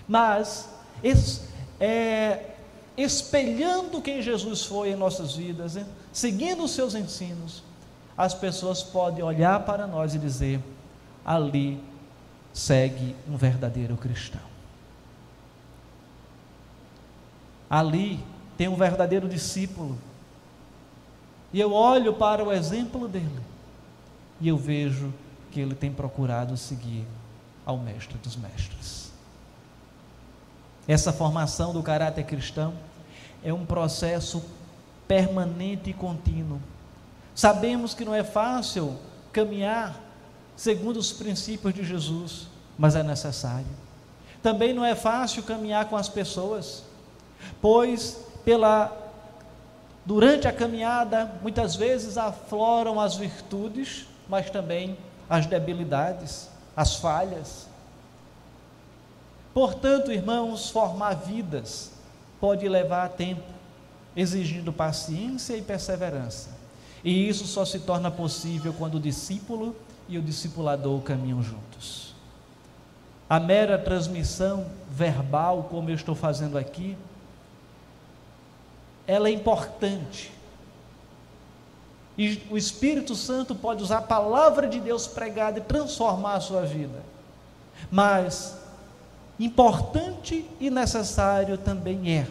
mas 0.07 0.69
esse, 1.03 1.49
é, 1.81 2.52
espelhando 2.97 4.01
quem 4.01 4.21
Jesus 4.21 4.65
foi 4.65 4.91
em 4.91 4.97
nossas 4.97 5.35
vidas, 5.35 5.77
hein? 5.77 5.87
seguindo 6.13 6.65
os 6.65 6.73
seus 6.73 6.95
ensinos, 6.95 7.63
as 8.17 8.35
pessoas 8.35 8.83
podem 8.83 9.25
olhar 9.25 9.65
para 9.65 9.87
nós 9.87 10.15
e 10.15 10.19
dizer: 10.19 10.61
ali 11.25 11.83
segue 12.53 13.17
um 13.29 13.37
verdadeiro 13.37 13.97
cristão. 13.97 14.53
Ali 17.69 18.23
tem 18.57 18.69
um 18.69 18.77
verdadeiro 18.77 19.29
discípulo. 19.29 19.99
E 21.53 21.61
eu 21.61 21.73
olho 21.73 22.15
para 22.15 22.45
o 22.45 22.53
exemplo 22.53 23.09
dele 23.09 23.41
e 24.41 24.49
eu 24.49 24.57
vejo 24.57 25.13
que 25.51 25.61
ele 25.61 25.75
tem 25.75 25.93
procurado 25.93 26.57
seguir 26.57 27.07
ao 27.65 27.79
Mestre 27.79 28.19
dos 28.19 28.37
Mestres. 28.37 29.02
Essa 30.87 31.13
formação 31.13 31.73
do 31.73 31.83
caráter 31.83 32.25
cristão 32.25 32.75
é 33.45 33.53
um 33.53 33.65
processo 33.65 34.43
permanente 35.07 35.91
e 35.91 35.95
contínuo. 35.95 36.61
Sabemos 37.35 37.95
que 37.95 38.05
não 38.05 38.15
é 38.15 38.25
fácil 38.25 38.97
caminhar 39.33 39.99
segundo 40.57 40.99
os 40.99 41.13
princípios 41.13 41.75
de 41.75 41.85
Jesus, 41.85 42.49
mas 42.79 42.95
é 42.95 43.03
necessário. 43.03 43.67
Também 44.43 44.73
não 44.73 44.85
é 44.85 44.95
fácil 44.95 45.43
caminhar 45.43 45.87
com 45.87 45.97
as 45.97 46.09
pessoas, 46.09 46.83
pois 47.61 48.19
pela 48.45 48.99
durante 50.05 50.49
a 50.49 50.53
caminhada 50.53 51.33
muitas 51.43 51.77
vezes 51.77 52.19
afloram 52.19 53.01
as 53.01 53.17
virtudes, 53.17 54.07
mas 54.29 54.51
também 54.51 54.99
as 55.31 55.47
debilidades, 55.47 56.49
as 56.77 56.97
falhas. 56.97 57.69
Portanto, 59.53 60.11
irmãos, 60.11 60.71
formar 60.71 61.15
vidas 61.15 61.93
pode 62.41 62.69
levar 62.69 63.09
tempo, 63.11 63.43
exigindo 64.17 64.73
paciência 64.73 65.57
e 65.57 65.63
perseverança. 65.63 66.51
E 67.05 67.29
isso 67.29 67.47
só 67.47 67.65
se 67.65 67.81
torna 67.81 68.11
possível 68.11 68.75
quando 68.77 68.95
o 68.95 69.01
discípulo 69.01 69.77
e 70.09 70.17
o 70.19 70.23
discipulador 70.23 71.01
caminham 71.03 71.43
juntos. 71.43 72.15
A 73.29 73.41
mera 73.41 73.79
transmissão 73.79 74.67
verbal, 74.91 75.65
como 75.71 75.91
eu 75.91 75.95
estou 75.95 76.15
fazendo 76.15 76.57
aqui, 76.57 76.97
ela 79.07 79.29
é 79.29 79.33
importante. 79.33 80.33
E 82.17 82.43
o 82.51 82.57
Espírito 82.57 83.15
Santo 83.15 83.55
pode 83.55 83.83
usar 83.83 83.99
a 83.99 84.03
palavra 84.03 84.69
de 84.69 84.79
Deus 84.79 85.07
pregada 85.07 85.59
e 85.59 85.63
transformar 85.63 86.35
a 86.35 86.41
sua 86.41 86.63
vida. 86.63 87.03
Mas 87.91 88.62
importante 89.45 90.45
e 90.61 90.71
necessário 90.71 91.59
também 91.59 92.13
é 92.13 92.27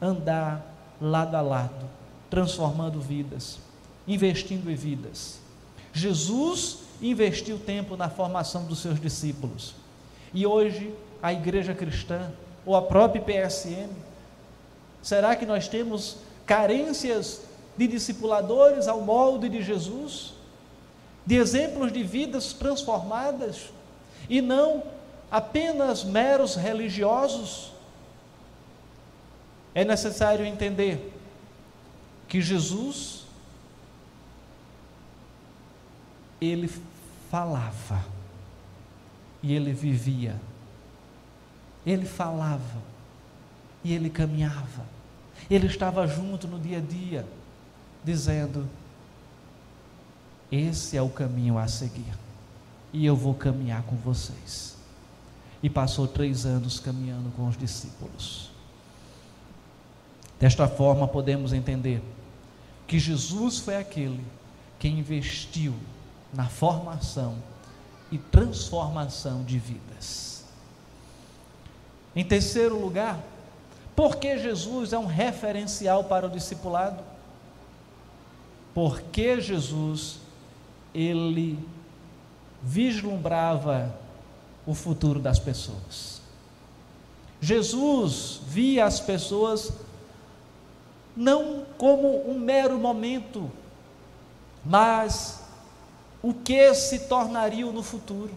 andar 0.00 0.64
lado 1.00 1.36
a 1.36 1.40
lado, 1.40 1.86
transformando 2.30 3.00
vidas, 3.00 3.58
investindo 4.06 4.70
em 4.70 4.74
vidas. 4.74 5.40
Jesus 5.92 6.78
investiu 7.00 7.58
tempo 7.58 7.96
na 7.96 8.08
formação 8.08 8.64
dos 8.64 8.78
seus 8.80 9.00
discípulos. 9.00 9.74
E 10.32 10.46
hoje 10.46 10.94
a 11.22 11.32
igreja 11.32 11.74
cristã, 11.74 12.30
ou 12.64 12.76
a 12.76 12.82
própria 12.82 13.22
PSM? 13.22 13.88
Será 15.02 15.34
que 15.34 15.46
nós 15.46 15.68
temos 15.68 16.18
carências 16.44 17.42
de 17.76 17.86
discipuladores 17.86 18.86
ao 18.86 19.00
molde 19.00 19.48
de 19.48 19.62
Jesus? 19.62 20.34
De 21.24 21.36
exemplos 21.36 21.92
de 21.92 22.02
vidas 22.02 22.52
transformadas 22.52 23.70
e 24.28 24.40
não 24.40 24.82
apenas 25.30 26.04
meros 26.04 26.54
religiosos? 26.54 27.72
É 29.74 29.84
necessário 29.84 30.44
entender 30.44 31.14
que 32.28 32.40
Jesus 32.40 33.26
ele 36.40 36.70
falava 37.30 38.04
e 39.42 39.54
ele 39.54 39.72
vivia. 39.72 40.40
Ele 41.86 42.04
falava 42.04 42.82
e 43.84 43.92
ele 43.92 44.10
caminhava. 44.10 44.84
Ele 45.50 45.66
estava 45.66 46.06
junto 46.06 46.46
no 46.46 46.58
dia 46.58 46.78
a 46.78 46.80
dia, 46.80 47.26
dizendo: 48.04 48.68
Esse 50.50 50.96
é 50.96 51.02
o 51.02 51.08
caminho 51.08 51.58
a 51.58 51.66
seguir, 51.68 52.12
e 52.92 53.06
eu 53.06 53.16
vou 53.16 53.34
caminhar 53.34 53.82
com 53.82 53.96
vocês. 53.96 54.77
E 55.62 55.68
passou 55.68 56.06
três 56.06 56.46
anos 56.46 56.78
caminhando 56.78 57.30
com 57.36 57.48
os 57.48 57.56
discípulos. 57.56 58.50
Desta 60.38 60.68
forma, 60.68 61.08
podemos 61.08 61.52
entender 61.52 62.02
que 62.86 62.98
Jesus 62.98 63.58
foi 63.58 63.76
aquele 63.76 64.24
que 64.78 64.88
investiu 64.88 65.74
na 66.32 66.46
formação 66.46 67.36
e 68.10 68.18
transformação 68.18 69.42
de 69.42 69.58
vidas. 69.58 70.44
Em 72.14 72.24
terceiro 72.24 72.80
lugar, 72.80 73.20
porque 73.94 74.38
Jesus 74.38 74.92
é 74.92 74.98
um 74.98 75.06
referencial 75.06 76.04
para 76.04 76.26
o 76.26 76.30
discipulado? 76.30 77.02
Porque 78.72 79.40
Jesus 79.40 80.20
ele 80.94 81.58
vislumbrava 82.62 83.94
o 84.68 84.74
futuro 84.74 85.18
das 85.18 85.38
pessoas. 85.38 86.20
Jesus 87.40 88.42
via 88.46 88.84
as 88.84 89.00
pessoas 89.00 89.72
não 91.16 91.64
como 91.78 92.30
um 92.30 92.38
mero 92.38 92.78
momento, 92.78 93.50
mas 94.62 95.42
o 96.20 96.34
que 96.34 96.74
se 96.74 97.06
tornariam 97.08 97.72
no 97.72 97.82
futuro. 97.82 98.30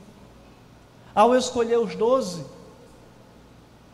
Ao 1.13 1.35
escolher 1.35 1.77
os 1.77 1.97
doze, 1.97 2.45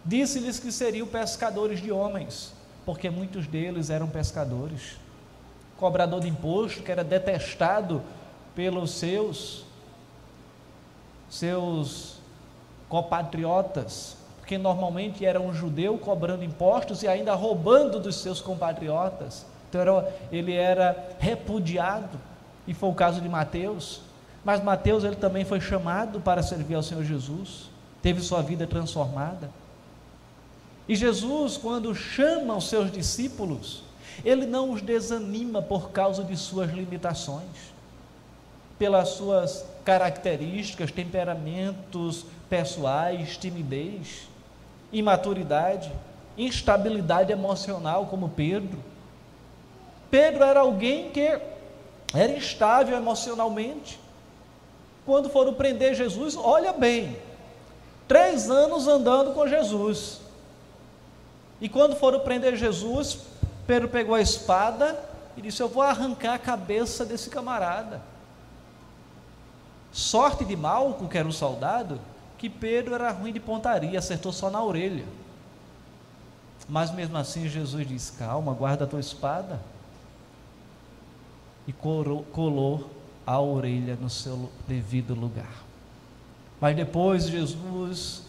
disse-lhes 0.05 0.59
que 0.59 0.71
seriam 0.71 1.07
pescadores 1.07 1.81
de 1.81 1.91
homens, 1.91 2.53
porque 2.85 3.09
muitos 3.09 3.47
deles 3.47 3.89
eram 3.89 4.07
pescadores. 4.07 4.97
Cobrador 5.75 6.19
de 6.19 6.27
imposto, 6.27 6.83
que 6.83 6.91
era 6.91 7.03
detestado 7.03 8.03
pelos 8.53 8.91
seus 8.91 9.65
seus 11.29 12.16
compatriotas, 12.89 14.15
porque 14.39 14.57
normalmente 14.57 15.25
era 15.25 15.41
um 15.41 15.53
judeu 15.53 15.97
cobrando 15.97 16.43
impostos 16.43 17.03
e 17.03 17.07
ainda 17.07 17.33
roubando 17.33 17.99
dos 17.99 18.15
seus 18.17 18.39
compatriotas. 18.39 19.45
Então 19.69 19.81
era, 19.81 20.15
ele 20.31 20.53
era 20.53 21.15
repudiado 21.19 22.17
e 22.65 22.73
foi 22.73 22.89
o 22.89 22.93
caso 22.93 23.19
de 23.19 23.27
Mateus. 23.27 24.01
Mas 24.45 24.63
Mateus 24.63 25.03
ele 25.03 25.17
também 25.17 25.43
foi 25.43 25.59
chamado 25.59 26.21
para 26.21 26.41
servir 26.41 26.75
ao 26.75 26.83
Senhor 26.83 27.03
Jesus, 27.03 27.69
teve 28.01 28.21
sua 28.21 28.41
vida 28.41 28.65
transformada. 28.65 29.49
E 30.87 30.95
Jesus, 30.95 31.57
quando 31.57 31.93
chama 31.93 32.55
os 32.55 32.69
seus 32.69 32.89
discípulos, 32.89 33.83
ele 34.23 34.45
não 34.45 34.71
os 34.71 34.81
desanima 34.81 35.61
por 35.61 35.91
causa 35.91 36.23
de 36.23 36.37
suas 36.37 36.71
limitações, 36.71 37.73
pelas 38.79 39.09
suas 39.09 39.65
características, 39.83 40.91
temperamentos 40.91 42.25
pessoais, 42.49 43.37
timidez, 43.37 44.27
imaturidade, 44.91 45.91
instabilidade 46.37 47.31
emocional, 47.31 48.05
como 48.05 48.29
Pedro. 48.29 48.79
Pedro 50.09 50.43
era 50.43 50.61
alguém 50.61 51.09
que 51.09 51.39
era 52.13 52.31
instável 52.31 52.95
emocionalmente. 52.95 53.99
Quando 55.05 55.29
foram 55.29 55.53
prender 55.53 55.95
Jesus, 55.95 56.35
olha 56.35 56.73
bem, 56.73 57.17
três 58.07 58.49
anos 58.49 58.87
andando 58.87 59.33
com 59.33 59.47
Jesus. 59.47 60.21
E 61.59 61.67
quando 61.67 61.95
foram 61.95 62.19
prender 62.19 62.55
Jesus, 62.55 63.19
Pedro 63.65 63.89
pegou 63.89 64.15
a 64.15 64.21
espada 64.21 64.97
e 65.35 65.41
disse: 65.41 65.61
Eu 65.61 65.67
vou 65.67 65.83
arrancar 65.83 66.33
a 66.33 66.39
cabeça 66.39 67.05
desse 67.05 67.29
camarada. 67.29 68.01
Sorte 69.91 70.45
de 70.45 70.55
Malco, 70.55 71.07
que 71.07 71.17
era 71.17 71.27
um 71.27 71.31
soldado, 71.31 71.99
que 72.37 72.49
Pedro 72.49 72.95
era 72.95 73.11
ruim 73.11 73.33
de 73.33 73.39
pontaria, 73.39 73.97
acertou 73.97 74.31
só 74.31 74.49
na 74.49 74.63
orelha. 74.63 75.05
Mas 76.69 76.91
mesmo 76.91 77.17
assim, 77.17 77.47
Jesus 77.47 77.87
disse: 77.87 78.11
Calma, 78.13 78.53
guarda 78.53 78.83
a 78.83 78.87
tua 78.87 78.99
espada 78.99 79.59
e 81.67 81.73
colou 81.73 82.89
a 83.25 83.39
orelha 83.39 83.97
no 83.99 84.09
seu 84.09 84.49
devido 84.67 85.13
lugar. 85.13 85.63
Mas 86.59 86.75
depois 86.75 87.27
Jesus 87.27 88.23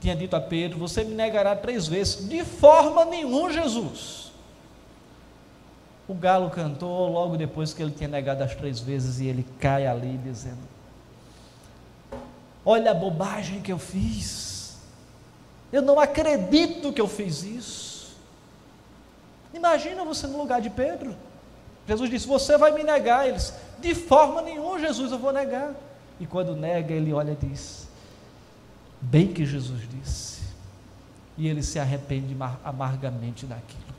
tinha 0.00 0.14
dito 0.14 0.34
a 0.36 0.40
Pedro: 0.40 0.78
Você 0.78 1.04
me 1.04 1.14
negará 1.14 1.56
três 1.56 1.86
vezes. 1.86 2.28
De 2.28 2.44
forma 2.44 3.04
nenhuma, 3.04 3.52
Jesus. 3.52 4.32
O 6.06 6.14
galo 6.14 6.48
cantou 6.50 7.10
logo 7.12 7.36
depois 7.36 7.74
que 7.74 7.82
ele 7.82 7.90
tinha 7.90 8.08
negado 8.08 8.42
as 8.42 8.54
três 8.54 8.80
vezes 8.80 9.20
e 9.20 9.26
ele 9.26 9.46
cai 9.60 9.86
ali 9.86 10.16
dizendo: 10.18 10.77
Olha 12.70 12.90
a 12.90 12.94
bobagem 12.94 13.62
que 13.62 13.72
eu 13.72 13.78
fiz. 13.78 14.76
Eu 15.72 15.80
não 15.80 15.98
acredito 15.98 16.92
que 16.92 17.00
eu 17.00 17.08
fiz 17.08 17.42
isso. 17.42 18.14
Imagina 19.54 20.04
você 20.04 20.26
no 20.26 20.36
lugar 20.36 20.60
de 20.60 20.68
Pedro. 20.68 21.16
Jesus 21.86 22.10
disse: 22.10 22.26
Você 22.26 22.58
vai 22.58 22.72
me 22.72 22.84
negar. 22.84 23.26
Eles, 23.26 23.54
de 23.78 23.94
forma 23.94 24.42
nenhuma, 24.42 24.78
Jesus, 24.78 25.10
eu 25.10 25.18
vou 25.18 25.32
negar. 25.32 25.74
E 26.20 26.26
quando 26.26 26.54
nega, 26.54 26.92
ele 26.92 27.10
olha 27.10 27.32
e 27.40 27.46
diz: 27.46 27.88
Bem 29.00 29.32
que 29.32 29.46
Jesus 29.46 29.88
disse. 29.88 30.42
E 31.38 31.48
ele 31.48 31.62
se 31.62 31.78
arrepende 31.78 32.36
amargamente 32.62 33.46
daquilo. 33.46 33.96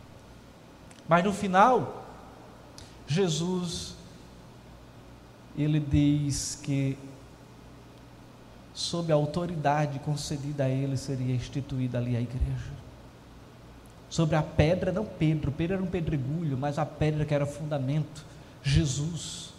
Mas 1.08 1.23
no 1.23 1.34
final, 1.34 2.05
Jesus, 3.08 3.95
ele 5.58 5.79
diz 5.79 6.60
que, 6.62 6.99
sob 8.80 9.12
a 9.12 9.15
autoridade 9.15 10.00
concedida 10.00 10.65
a 10.65 10.70
ele, 10.70 10.96
seria 10.98 11.36
instituída 11.36 11.98
ali 11.98 12.15
a 12.15 12.22
igreja 12.22 12.80
sobre 14.10 14.36
a 14.36 14.42
pedra, 14.42 14.92
não 14.92 15.06
Pedro, 15.06 15.52
Pedro 15.52 15.76
era 15.76 15.84
um 15.84 15.88
pedregulho, 15.88 16.58
mas 16.58 16.80
a 16.80 16.86
pedra 16.86 17.24
que 17.24 17.34
era 17.34 17.46
fundamento, 17.46 18.26
Jesus, 18.63 19.54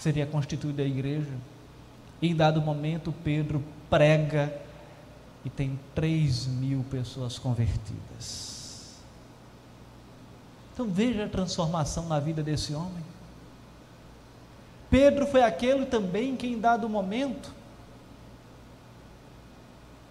seria 0.00 0.26
constituída 0.26 0.82
a 0.82 0.86
igreja. 0.86 1.32
E 2.20 2.28
em 2.28 2.34
dado 2.34 2.60
momento, 2.60 3.14
Pedro 3.24 3.62
prega 3.88 4.52
e 5.44 5.50
tem 5.50 5.78
três 5.94 6.46
mil 6.46 6.84
pessoas 6.90 7.38
convertidas. 7.38 9.00
Então 10.74 10.88
veja 10.88 11.24
a 11.24 11.28
transformação 11.28 12.08
na 12.08 12.18
vida 12.18 12.42
desse 12.42 12.74
homem. 12.74 13.04
Pedro 14.90 15.26
foi 15.26 15.42
aquele 15.42 15.86
também 15.86 16.36
que, 16.36 16.46
em 16.46 16.58
dado 16.58 16.88
momento, 16.88 17.52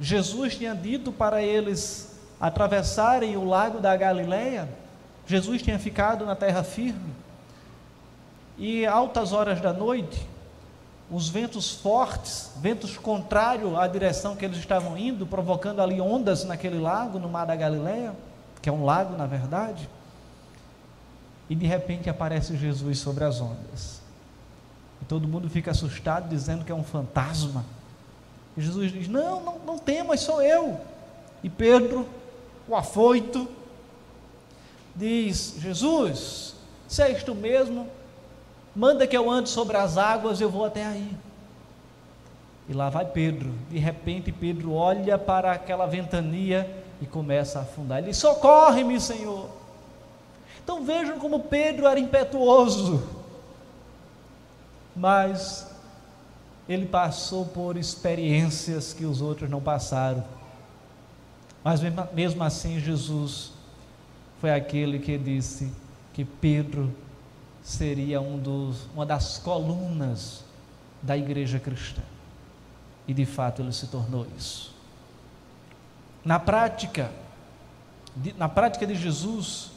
Jesus 0.02 0.56
tinha 0.56 0.74
dito 0.74 1.12
para 1.12 1.44
eles 1.44 2.20
atravessarem 2.40 3.38
o 3.38 3.46
lago 3.46 3.80
da 3.80 3.96
Galileia, 3.96 4.68
Jesus 5.28 5.62
tinha 5.62 5.78
ficado 5.78 6.26
na 6.26 6.36
terra 6.36 6.64
firme. 6.64 7.14
E 8.58 8.84
altas 8.84 9.32
horas 9.32 9.62
da 9.62 9.72
noite, 9.72 10.28
os 11.10 11.30
ventos 11.30 11.72
fortes, 11.72 12.52
ventos 12.58 12.98
contrários 12.98 13.78
à 13.78 13.88
direção 13.88 14.36
que 14.36 14.44
eles 14.44 14.58
estavam 14.58 14.98
indo, 14.98 15.28
provocando 15.28 15.82
ali 15.84 16.02
ondas 16.02 16.44
naquele 16.46 16.80
lago, 16.80 17.20
no 17.20 17.30
mar 17.30 17.46
da 17.46 17.56
Galileia, 17.56 18.16
que 18.60 18.70
é 18.70 18.72
um 18.72 18.84
lago 18.84 19.16
na 19.16 19.28
verdade. 19.28 19.88
E 21.48 21.54
de 21.54 21.68
repente 21.68 22.10
aparece 22.10 22.58
Jesus 22.58 22.98
sobre 22.98 23.24
as 23.24 23.40
ondas. 23.40 24.02
E 25.00 25.06
todo 25.06 25.28
mundo 25.28 25.48
fica 25.48 25.70
assustado, 25.70 26.28
dizendo 26.28 26.66
que 26.66 26.72
é 26.72 26.76
um 26.76 26.84
fantasma. 26.84 27.64
Jesus 28.58 28.92
diz: 28.92 29.08
Não, 29.08 29.42
não, 29.42 29.60
não 29.60 29.78
temas, 29.78 30.22
sou 30.22 30.42
eu. 30.42 30.80
E 31.44 31.50
Pedro 31.50 32.08
o 32.68 32.76
afoito, 32.76 33.48
diz: 34.96 35.56
Jesus, 35.60 36.56
se 36.88 37.02
és 37.02 37.24
tu 37.24 37.34
mesmo, 37.34 37.88
manda 38.76 39.08
que 39.08 39.18
eu 39.18 39.30
ande 39.30 39.50
sobre 39.50 39.78
as 39.78 39.98
águas, 39.98 40.40
eu 40.40 40.50
vou 40.50 40.66
até 40.66 40.86
aí. 40.86 41.10
E 42.70 42.74
lá 42.74 42.90
vai 42.90 43.06
Pedro. 43.06 43.52
De 43.70 43.80
repente, 43.80 44.32
Pedro 44.32 44.74
olha 44.74 45.18
para 45.18 45.52
aquela 45.52 45.86
ventania 45.86 46.84
e 47.02 47.06
começa 47.06 47.60
a 47.60 47.64
afundar. 47.64 48.00
Ele 48.00 48.14
Socorre-me, 48.14 49.00
Senhor. 49.00 49.50
Então 50.64 50.84
vejam 50.84 51.20
como 51.20 51.40
Pedro 51.40 51.88
era 51.88 52.00
impetuoso, 52.00 53.04
mas 54.96 55.71
ele 56.72 56.86
passou 56.86 57.46
por 57.46 57.78
experiências 57.78 58.94
que 58.94 59.06
os 59.06 59.22
outros 59.22 59.50
não 59.50 59.62
passaram. 59.62 60.24
Mas 61.64 61.82
mesmo 62.14 62.44
assim, 62.44 62.80
Jesus 62.80 63.52
foi 64.40 64.52
aquele 64.52 65.00
que 65.00 65.18
disse 65.18 65.72
que 66.14 66.26
Pedro 66.26 66.94
seria 67.62 68.20
um 68.20 68.38
dos, 68.38 68.88
uma 68.94 69.06
das 69.06 69.38
colunas 69.38 70.44
da 71.02 71.16
igreja 71.16 71.60
cristã. 71.60 72.02
E 73.08 73.14
de 73.14 73.26
fato 73.26 73.62
ele 73.62 73.72
se 73.72 73.88
tornou 73.88 74.26
isso. 74.38 74.74
Na 76.24 76.40
prática, 76.40 77.12
na 78.38 78.48
prática 78.48 78.86
de 78.86 78.96
Jesus, 78.96 79.72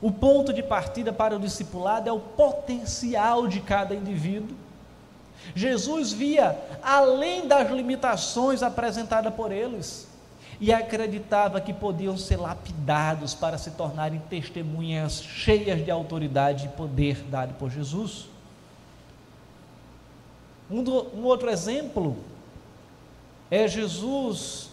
o 0.00 0.10
ponto 0.10 0.52
de 0.52 0.62
partida 0.62 1.12
para 1.12 1.36
o 1.36 1.40
discipulado 1.40 2.08
é 2.08 2.12
o 2.12 2.20
potencial 2.20 3.46
de 3.46 3.60
cada 3.60 3.94
indivíduo. 3.94 4.56
Jesus 5.54 6.12
via 6.12 6.58
além 6.82 7.46
das 7.46 7.70
limitações 7.70 8.62
apresentadas 8.62 9.34
por 9.34 9.52
eles 9.52 10.08
e 10.60 10.72
acreditava 10.72 11.60
que 11.60 11.72
podiam 11.72 12.16
ser 12.16 12.36
lapidados 12.36 13.34
para 13.34 13.58
se 13.58 13.72
tornarem 13.72 14.20
testemunhas 14.30 15.22
cheias 15.22 15.84
de 15.84 15.90
autoridade 15.90 16.66
e 16.66 16.68
poder 16.70 17.22
dado 17.24 17.54
por 17.54 17.70
Jesus. 17.70 18.28
Um, 20.70 20.82
do, 20.82 21.08
um 21.14 21.24
outro 21.24 21.50
exemplo 21.50 22.16
é 23.50 23.68
Jesus, 23.68 24.70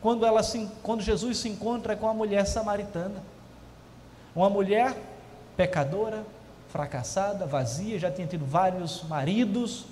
quando, 0.00 0.24
ela 0.24 0.42
se, 0.42 0.68
quando 0.82 1.02
Jesus 1.02 1.38
se 1.38 1.48
encontra 1.48 1.94
com 1.94 2.08
a 2.08 2.14
mulher 2.14 2.46
samaritana. 2.46 3.22
Uma 4.34 4.48
mulher 4.48 4.96
pecadora, 5.56 6.24
fracassada, 6.70 7.46
vazia, 7.46 7.98
já 7.98 8.10
tinha 8.10 8.26
tido 8.26 8.44
vários 8.44 9.02
maridos, 9.04 9.84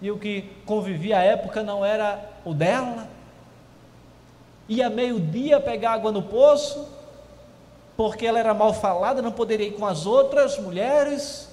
e 0.00 0.10
o 0.10 0.18
que 0.18 0.42
convivia 0.64 1.18
à 1.18 1.22
época 1.22 1.62
não 1.62 1.84
era 1.84 2.22
o 2.44 2.54
dela. 2.54 3.08
Ia 4.68 4.88
meio-dia 4.88 5.58
pegar 5.58 5.92
água 5.92 6.12
no 6.12 6.22
poço, 6.22 6.88
porque 7.96 8.26
ela 8.26 8.38
era 8.38 8.54
mal 8.54 8.72
falada, 8.72 9.20
não 9.20 9.32
poderia 9.32 9.66
ir 9.66 9.72
com 9.72 9.86
as 9.86 10.06
outras 10.06 10.58
mulheres. 10.58 11.48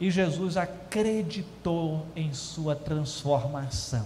E 0.00 0.10
Jesus 0.10 0.56
acreditou 0.56 2.06
em 2.16 2.32
sua 2.32 2.74
transformação. 2.74 4.04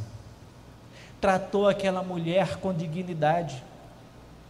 Tratou 1.21 1.69
aquela 1.69 2.03
mulher 2.03 2.57
com 2.57 2.75
dignidade, 2.75 3.63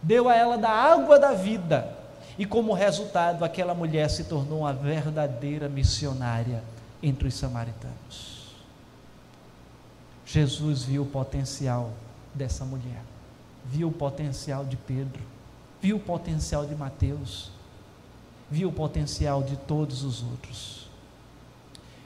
deu 0.01 0.27
a 0.27 0.35
ela 0.35 0.57
da 0.57 0.69
água 0.69 1.19
da 1.19 1.31
vida, 1.31 2.02
e 2.37 2.45
como 2.45 2.73
resultado, 2.73 3.45
aquela 3.45 3.73
mulher 3.73 4.09
se 4.09 4.23
tornou 4.23 4.59
uma 4.59 4.73
verdadeira 4.73 5.69
missionária 5.69 6.63
entre 7.01 7.27
os 7.27 7.35
samaritanos. 7.35 8.53
Jesus 10.25 10.83
viu 10.83 11.03
o 11.03 11.05
potencial 11.05 11.91
dessa 12.33 12.65
mulher, 12.65 13.03
viu 13.65 13.89
o 13.89 13.91
potencial 13.91 14.65
de 14.65 14.75
Pedro, 14.75 15.21
viu 15.79 15.97
o 15.97 15.99
potencial 15.99 16.65
de 16.65 16.73
Mateus, 16.73 17.51
viu 18.49 18.69
o 18.69 18.73
potencial 18.73 19.43
de 19.43 19.55
todos 19.55 20.03
os 20.03 20.23
outros. 20.23 20.87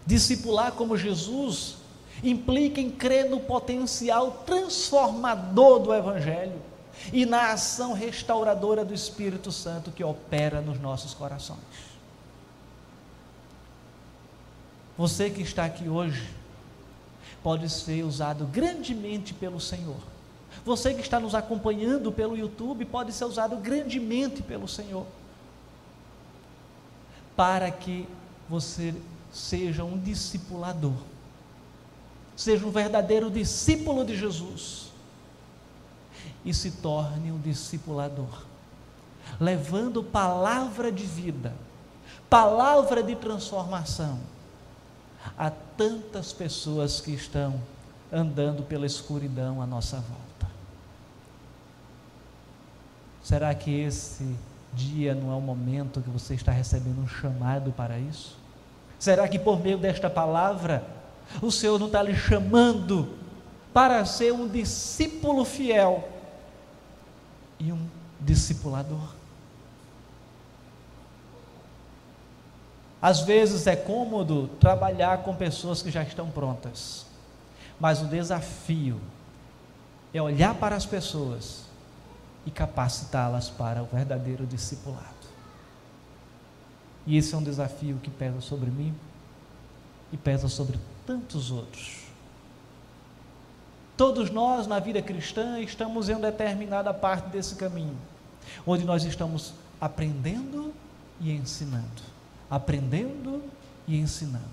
Discipular 0.05 0.73
como 0.73 0.97
Jesus 0.97 1.77
implica 2.23 2.81
em 2.81 2.89
crer 2.89 3.29
no 3.29 3.39
potencial 3.39 4.43
transformador 4.45 5.79
do 5.79 5.93
Evangelho 5.93 6.66
e 7.12 7.25
na 7.25 7.51
ação 7.51 7.93
restauradora 7.93 8.83
do 8.83 8.93
Espírito 8.93 9.51
Santo 9.51 9.91
que 9.91 10.03
opera 10.03 10.62
nos 10.62 10.79
nossos 10.79 11.13
corações. 11.13 11.60
Você 14.97 15.29
que 15.29 15.41
está 15.41 15.65
aqui 15.65 15.88
hoje 15.88 16.27
pode 17.43 17.69
ser 17.69 18.03
usado 18.03 18.45
grandemente 18.45 19.33
pelo 19.33 19.60
Senhor. 19.60 19.97
Você 20.65 20.93
que 20.93 21.01
está 21.01 21.19
nos 21.19 21.36
acompanhando 21.36 22.12
pelo 22.12 22.36
YouTube 22.36 22.83
pode 22.86 23.13
ser 23.13 23.25
usado 23.25 23.55
grandemente 23.57 24.41
pelo 24.41 24.67
Senhor. 24.67 25.05
Para 27.36 27.69
que 27.69 28.07
você 28.49 28.93
seja 29.31 29.83
um 29.83 29.99
discipulador, 29.99 30.95
seja 32.36 32.65
um 32.65 32.71
verdadeiro 32.71 33.29
discípulo 33.29 34.03
de 34.03 34.17
Jesus 34.17 34.88
e 36.43 36.53
se 36.53 36.71
torne 36.71 37.32
um 37.32 37.39
discipulador, 37.39 38.45
levando 39.39 40.03
palavra 40.03 40.91
de 40.91 41.06
vida, 41.06 41.53
palavra 42.30 43.03
de 43.03 43.15
transformação 43.15 44.19
a 45.38 45.49
tantas 45.49 46.32
pessoas 46.32 47.01
que 47.01 47.12
estão 47.12 47.60
andando 48.12 48.63
pela 48.63 48.86
escuridão 48.86 49.62
à 49.62 49.65
nossa 49.65 49.97
volta. 49.97 50.47
Será 53.21 53.53
que 53.53 53.71
esse 53.71 54.36
dia 54.73 55.13
não 55.13 55.32
é 55.32 55.36
o 55.36 55.41
momento 55.41 56.01
que 56.01 56.10
você 56.10 56.34
está 56.34 56.51
recebendo 56.51 57.01
um 57.01 57.08
chamado 57.08 57.71
para 57.71 57.99
isso? 57.99 58.38
Será 58.97 59.27
que 59.27 59.38
por 59.38 59.60
meio 59.60 59.77
desta 59.77 60.10
palavra, 60.10 60.84
o 61.41 61.51
Senhor 61.51 61.77
não 61.77 61.88
está 61.88 62.01
lhe 62.01 62.15
chamando 62.15 63.10
para 63.77 64.03
ser 64.05 64.33
um 64.33 64.47
discípulo 64.47 65.45
fiel 65.45 66.09
e 67.59 67.71
um 67.71 67.87
discipulador? 68.19 69.13
Às 72.99 73.19
vezes 73.19 73.67
é 73.67 73.75
cômodo 73.75 74.47
trabalhar 74.59 75.19
com 75.19 75.35
pessoas 75.35 75.83
que 75.83 75.91
já 75.91 76.01
estão 76.01 76.27
prontas, 76.31 77.05
mas 77.79 78.01
o 78.01 78.05
desafio 78.05 78.99
é 80.11 80.19
olhar 80.19 80.55
para 80.55 80.75
as 80.75 80.87
pessoas 80.87 81.65
e 82.47 82.49
capacitá-las 82.49 83.47
para 83.47 83.83
o 83.83 83.85
verdadeiro 83.85 84.47
discipulado. 84.47 85.05
E 87.05 87.15
esse 87.15 87.35
é 87.35 87.37
um 87.37 87.43
desafio 87.43 87.99
que 88.01 88.09
pesa 88.09 88.41
sobre 88.41 88.71
mim 88.71 88.95
e 90.11 90.17
pesa 90.17 90.47
sobre 90.47 90.79
tantos 91.05 91.51
outros. 91.51 92.06
Todos 93.97 94.29
nós 94.29 94.67
na 94.67 94.79
vida 94.79 95.01
cristã 95.01 95.60
estamos 95.60 96.07
em 96.07 96.13
uma 96.13 96.21
determinada 96.21 96.93
parte 96.93 97.29
desse 97.29 97.55
caminho, 97.55 97.97
onde 98.65 98.86
nós 98.86 99.03
estamos 99.03 99.53
aprendendo 99.81 100.71
e 101.19 101.31
ensinando, 101.31 102.03
aprendendo 102.47 103.43
e 103.88 103.97
ensinando. 103.97 104.45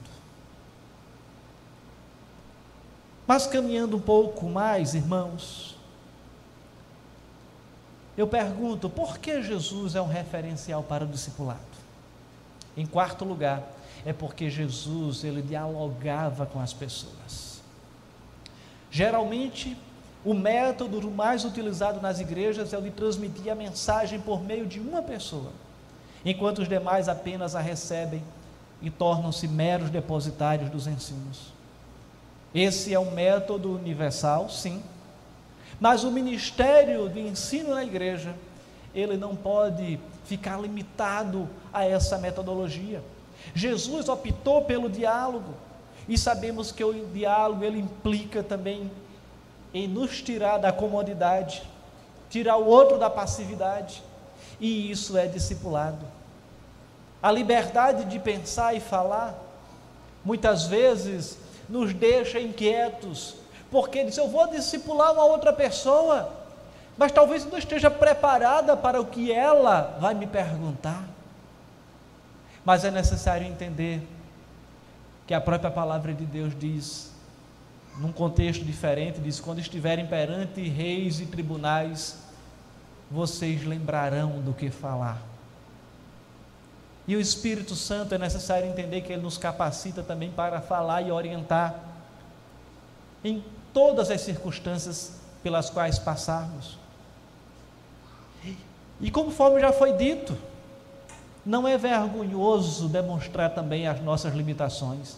Mas 3.26 3.46
caminhando 3.46 3.98
um 3.98 4.00
pouco 4.00 4.46
mais, 4.46 4.94
irmãos, 4.94 5.76
eu 8.16 8.26
pergunto, 8.26 8.88
por 8.88 9.18
que 9.18 9.42
Jesus 9.42 9.94
é 9.94 10.00
um 10.00 10.06
referencial 10.06 10.82
para 10.82 11.04
o 11.04 11.06
discipulado? 11.06 11.60
Em 12.74 12.86
quarto 12.86 13.26
lugar, 13.26 13.62
é 14.06 14.12
porque 14.12 14.48
Jesus 14.48 15.22
ele 15.22 15.42
dialogava 15.42 16.46
com 16.46 16.60
as 16.60 16.72
pessoas. 16.72 17.53
Geralmente, 18.94 19.76
o 20.24 20.32
método 20.32 21.10
mais 21.10 21.44
utilizado 21.44 22.00
nas 22.00 22.20
igrejas 22.20 22.72
é 22.72 22.78
o 22.78 22.80
de 22.80 22.92
transmitir 22.92 23.50
a 23.50 23.54
mensagem 23.56 24.20
por 24.20 24.40
meio 24.40 24.66
de 24.66 24.78
uma 24.78 25.02
pessoa, 25.02 25.50
enquanto 26.24 26.60
os 26.60 26.68
demais 26.68 27.08
apenas 27.08 27.56
a 27.56 27.60
recebem 27.60 28.22
e 28.80 28.90
tornam-se 28.90 29.48
meros 29.48 29.90
depositários 29.90 30.70
dos 30.70 30.86
ensinos. 30.86 31.52
Esse 32.54 32.94
é 32.94 33.00
um 33.00 33.10
método 33.10 33.74
universal, 33.74 34.48
sim, 34.48 34.80
mas 35.80 36.04
o 36.04 36.12
ministério 36.12 37.08
de 37.08 37.18
ensino 37.18 37.74
na 37.74 37.82
igreja, 37.82 38.32
ele 38.94 39.16
não 39.16 39.34
pode 39.34 39.98
ficar 40.24 40.60
limitado 40.60 41.48
a 41.72 41.84
essa 41.84 42.16
metodologia. 42.16 43.02
Jesus 43.56 44.08
optou 44.08 44.62
pelo 44.62 44.88
diálogo 44.88 45.52
e 46.08 46.18
sabemos 46.18 46.70
que 46.70 46.84
o 46.84 47.06
diálogo 47.06 47.64
ele 47.64 47.78
implica 47.78 48.42
também 48.42 48.90
em 49.72 49.88
nos 49.88 50.22
tirar 50.22 50.58
da 50.58 50.72
comodidade, 50.72 51.62
tirar 52.28 52.56
o 52.56 52.66
outro 52.66 52.98
da 52.98 53.10
passividade, 53.10 54.02
e 54.60 54.90
isso 54.90 55.16
é 55.16 55.26
discipulado. 55.26 56.06
A 57.22 57.32
liberdade 57.32 58.04
de 58.04 58.18
pensar 58.18 58.74
e 58.74 58.80
falar 58.80 59.34
muitas 60.24 60.66
vezes 60.66 61.38
nos 61.68 61.92
deixa 61.92 62.38
inquietos, 62.38 63.36
porque 63.70 64.04
diz 64.04 64.16
eu 64.16 64.28
vou 64.28 64.46
discipular 64.48 65.12
uma 65.12 65.24
outra 65.24 65.52
pessoa, 65.52 66.32
mas 66.96 67.10
talvez 67.10 67.44
não 67.44 67.58
esteja 67.58 67.90
preparada 67.90 68.76
para 68.76 69.00
o 69.00 69.06
que 69.06 69.32
ela 69.32 69.96
vai 70.00 70.14
me 70.14 70.26
perguntar. 70.26 71.02
Mas 72.64 72.84
é 72.84 72.90
necessário 72.90 73.46
entender 73.46 74.06
que 75.26 75.34
a 75.34 75.40
própria 75.40 75.70
palavra 75.70 76.12
de 76.12 76.24
Deus 76.24 76.52
diz 76.58 77.12
num 77.98 78.12
contexto 78.12 78.64
diferente, 78.64 79.20
diz: 79.20 79.40
quando 79.40 79.60
estiverem 79.60 80.06
perante 80.06 80.60
reis 80.68 81.20
e 81.20 81.26
tribunais, 81.26 82.18
vocês 83.10 83.64
lembrarão 83.64 84.40
do 84.40 84.52
que 84.52 84.70
falar. 84.70 85.22
E 87.06 87.14
o 87.16 87.20
Espírito 87.20 87.74
Santo 87.74 88.14
é 88.14 88.18
necessário 88.18 88.66
entender 88.66 89.02
que 89.02 89.12
ele 89.12 89.22
nos 89.22 89.36
capacita 89.36 90.02
também 90.02 90.30
para 90.30 90.60
falar 90.60 91.02
e 91.02 91.12
orientar 91.12 91.78
em 93.22 93.44
todas 93.72 94.10
as 94.10 94.22
circunstâncias 94.22 95.20
pelas 95.42 95.68
quais 95.68 95.98
passarmos. 95.98 96.78
E 99.00 99.10
conforme 99.10 99.60
já 99.60 99.72
foi 99.72 99.92
dito, 99.94 100.36
não 101.44 101.68
é 101.68 101.76
vergonhoso 101.76 102.88
demonstrar 102.88 103.50
também 103.54 103.86
as 103.86 104.00
nossas 104.00 104.34
limitações. 104.34 105.16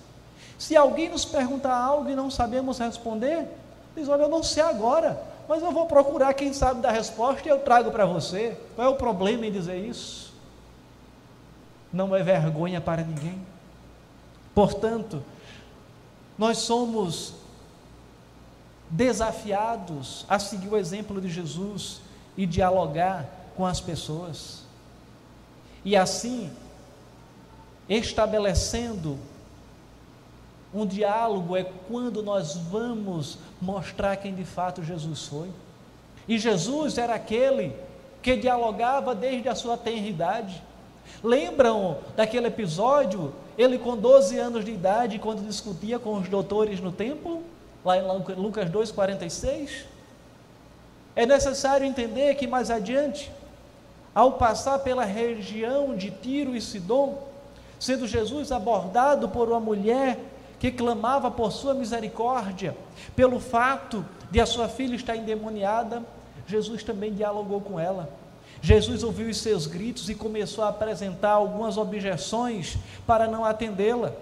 Se 0.58 0.76
alguém 0.76 1.08
nos 1.08 1.24
perguntar 1.24 1.76
algo 1.76 2.08
e 2.10 2.16
não 2.16 2.30
sabemos 2.30 2.78
responder, 2.78 3.46
diz: 3.94 4.08
Olha, 4.08 4.22
eu 4.22 4.28
não 4.28 4.42
sei 4.42 4.62
agora, 4.62 5.22
mas 5.48 5.62
eu 5.62 5.70
vou 5.70 5.86
procurar 5.86 6.34
quem 6.34 6.52
sabe 6.52 6.80
da 6.80 6.90
resposta 6.90 7.46
e 7.46 7.50
eu 7.50 7.60
trago 7.60 7.90
para 7.90 8.06
você. 8.06 8.58
Qual 8.74 8.86
é 8.86 8.90
o 8.90 8.96
problema 8.96 9.46
em 9.46 9.52
dizer 9.52 9.76
isso? 9.76 10.34
Não 11.92 12.14
é 12.14 12.22
vergonha 12.22 12.80
para 12.80 13.02
ninguém. 13.02 13.40
Portanto, 14.54 15.22
nós 16.36 16.58
somos 16.58 17.34
desafiados 18.90 20.24
a 20.28 20.38
seguir 20.38 20.68
o 20.68 20.76
exemplo 20.76 21.20
de 21.20 21.28
Jesus 21.28 22.00
e 22.36 22.46
dialogar 22.46 23.26
com 23.56 23.64
as 23.64 23.80
pessoas. 23.80 24.65
E 25.86 25.94
assim, 25.94 26.50
estabelecendo 27.88 29.16
um 30.74 30.84
diálogo 30.84 31.56
é 31.56 31.62
quando 31.86 32.24
nós 32.24 32.56
vamos 32.56 33.38
mostrar 33.62 34.16
quem 34.16 34.34
de 34.34 34.44
fato 34.44 34.82
Jesus 34.82 35.26
foi. 35.26 35.48
E 36.26 36.40
Jesus 36.40 36.98
era 36.98 37.14
aquele 37.14 37.72
que 38.20 38.34
dialogava 38.36 39.14
desde 39.14 39.48
a 39.48 39.54
sua 39.54 39.76
tenridade. 39.78 40.60
Lembram 41.22 41.98
daquele 42.16 42.48
episódio? 42.48 43.32
Ele 43.56 43.78
com 43.78 43.96
12 43.96 44.36
anos 44.40 44.64
de 44.64 44.72
idade, 44.72 45.20
quando 45.20 45.46
discutia 45.46 46.00
com 46.00 46.14
os 46.18 46.28
doutores 46.28 46.80
no 46.80 46.90
templo, 46.90 47.44
lá 47.84 47.96
em 47.96 48.02
Lucas 48.34 48.68
2,46. 48.68 49.84
É 51.14 51.24
necessário 51.24 51.86
entender 51.86 52.34
que 52.34 52.48
mais 52.48 52.72
adiante, 52.72 53.30
ao 54.16 54.32
passar 54.32 54.78
pela 54.78 55.04
região 55.04 55.94
de 55.94 56.10
Tiro 56.10 56.56
e 56.56 56.60
Sidom, 56.62 57.22
sendo 57.78 58.06
Jesus 58.06 58.50
abordado 58.50 59.28
por 59.28 59.50
uma 59.50 59.60
mulher 59.60 60.18
que 60.58 60.70
clamava 60.70 61.30
por 61.30 61.52
sua 61.52 61.74
misericórdia, 61.74 62.74
pelo 63.14 63.38
fato 63.38 64.02
de 64.30 64.40
a 64.40 64.46
sua 64.46 64.70
filha 64.70 64.96
estar 64.96 65.14
endemoniada, 65.14 66.02
Jesus 66.46 66.82
também 66.82 67.12
dialogou 67.12 67.60
com 67.60 67.78
ela. 67.78 68.08
Jesus 68.62 69.02
ouviu 69.02 69.28
os 69.28 69.36
seus 69.36 69.66
gritos 69.66 70.08
e 70.08 70.14
começou 70.14 70.64
a 70.64 70.70
apresentar 70.70 71.32
algumas 71.32 71.76
objeções 71.76 72.78
para 73.06 73.28
não 73.28 73.44
atendê-la. 73.44 74.12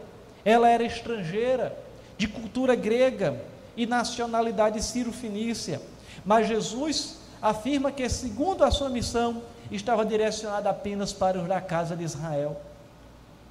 Ela 0.44 0.68
era 0.68 0.82
estrangeira, 0.82 1.78
de 2.18 2.26
cultura 2.26 2.74
grega 2.74 3.40
e 3.76 3.86
nacionalidade 3.86 4.82
sírio-fenícia, 4.82 5.80
mas 6.24 6.48
Jesus 6.48 7.22
afirma 7.40 7.92
que, 7.92 8.08
segundo 8.08 8.64
a 8.64 8.70
sua 8.70 8.88
missão, 8.88 9.42
estava 9.70 10.04
direcionada 10.04 10.70
apenas 10.70 11.12
para 11.12 11.40
da 11.42 11.60
casa 11.60 11.96
de 11.96 12.04
Israel. 12.04 12.60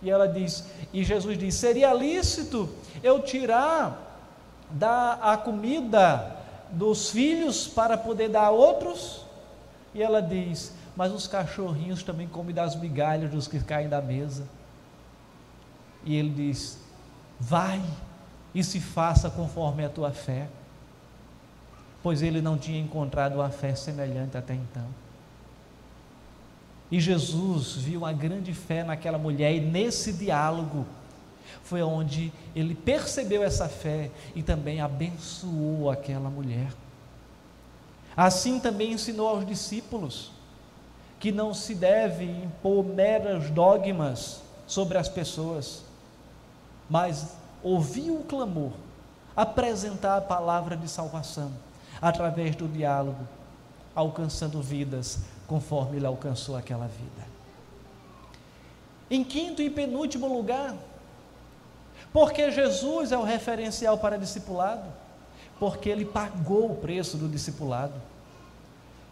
E 0.02 0.10
ela 0.10 0.28
diz, 0.28 0.66
e 0.92 1.04
Jesus 1.04 1.38
diz: 1.38 1.56
seria 1.56 1.94
lícito 1.94 2.70
eu 3.02 3.22
tirar 3.22 4.20
da 4.70 5.14
a 5.14 5.38
comida 5.38 6.36
dos 6.72 7.10
filhos 7.10 7.68
para 7.68 7.98
poder 7.98 8.30
dar 8.30 8.46
a 8.46 8.52
outros? 8.52 9.26
E 9.94 10.02
ela 10.02 10.22
diz: 10.22 10.74
mas 10.96 11.12
os 11.12 11.28
cachorrinhos 11.28 12.04
também 12.04 12.28
comem 12.28 12.54
das 12.54 12.76
migalhas 12.76 13.32
dos 13.32 13.48
que 13.48 13.60
caem 13.60 13.90
da 13.90 14.02
mesa. 14.02 14.44
E 16.04 16.16
ele 16.16 16.30
diz: 16.30 16.80
vai 17.40 17.82
e 18.54 18.64
se 18.64 18.80
faça 18.80 19.30
conforme 19.30 19.86
a 19.86 19.90
tua 19.90 20.12
fé. 20.12 20.48
Pois 22.04 22.22
ele 22.22 22.42
não 22.42 22.58
tinha 22.58 22.80
encontrado 22.82 23.36
uma 23.36 23.50
fé 23.50 23.74
semelhante 23.74 24.38
até 24.38 24.54
então. 24.54 24.86
E 26.92 27.00
Jesus 27.00 27.78
viu 27.78 28.02
uma 28.02 28.12
grande 28.12 28.54
fé 28.54 28.84
naquela 28.84 29.18
mulher, 29.18 29.56
e 29.56 29.62
nesse 29.62 30.12
diálogo 30.12 30.86
foi 31.64 31.82
onde 31.82 32.32
ele 32.54 32.76
percebeu 32.76 33.42
essa 33.42 33.70
fé 33.70 34.12
e 34.36 34.44
também 34.44 34.82
abençoou 34.82 35.90
aquela 35.90 36.30
mulher. 36.30 36.72
Assim 38.16 38.60
também 38.60 38.92
ensinou 38.92 39.30
aos 39.30 39.46
discípulos 39.46 40.32
que 41.20 41.32
não 41.32 41.54
se 41.54 41.74
deve 41.74 42.26
impor 42.26 42.84
meros 42.84 43.50
dogmas 43.50 44.42
sobre 44.68 44.98
as 44.98 45.08
pessoas, 45.08 45.84
mas 46.90 47.36
ouvir 47.64 48.12
o 48.12 48.24
clamor, 48.24 48.74
apresentar 49.36 50.18
a 50.18 50.22
palavra 50.22 50.76
de 50.76 50.88
salvação 50.90 51.52
através 52.04 52.54
do 52.54 52.68
diálogo, 52.68 53.26
alcançando 53.96 54.62
vidas 54.62 55.20
conforme 55.48 55.96
ele 55.96 56.06
alcançou 56.06 56.58
aquela 56.58 56.86
vida. 56.86 57.26
Em 59.10 59.24
quinto 59.24 59.62
e 59.62 59.70
penúltimo 59.70 60.28
lugar, 60.28 60.76
porque 62.12 62.52
Jesus 62.52 63.14
é 63.14 63.18
o 63.18 63.24
referencial 63.24 63.98
para 63.98 64.18
discipulado, 64.18 64.84
porque 65.58 65.88
ele 65.88 66.04
pagou 66.04 66.72
o 66.72 66.76
preço 66.76 67.16
do 67.16 67.30
discipulado. 67.30 67.94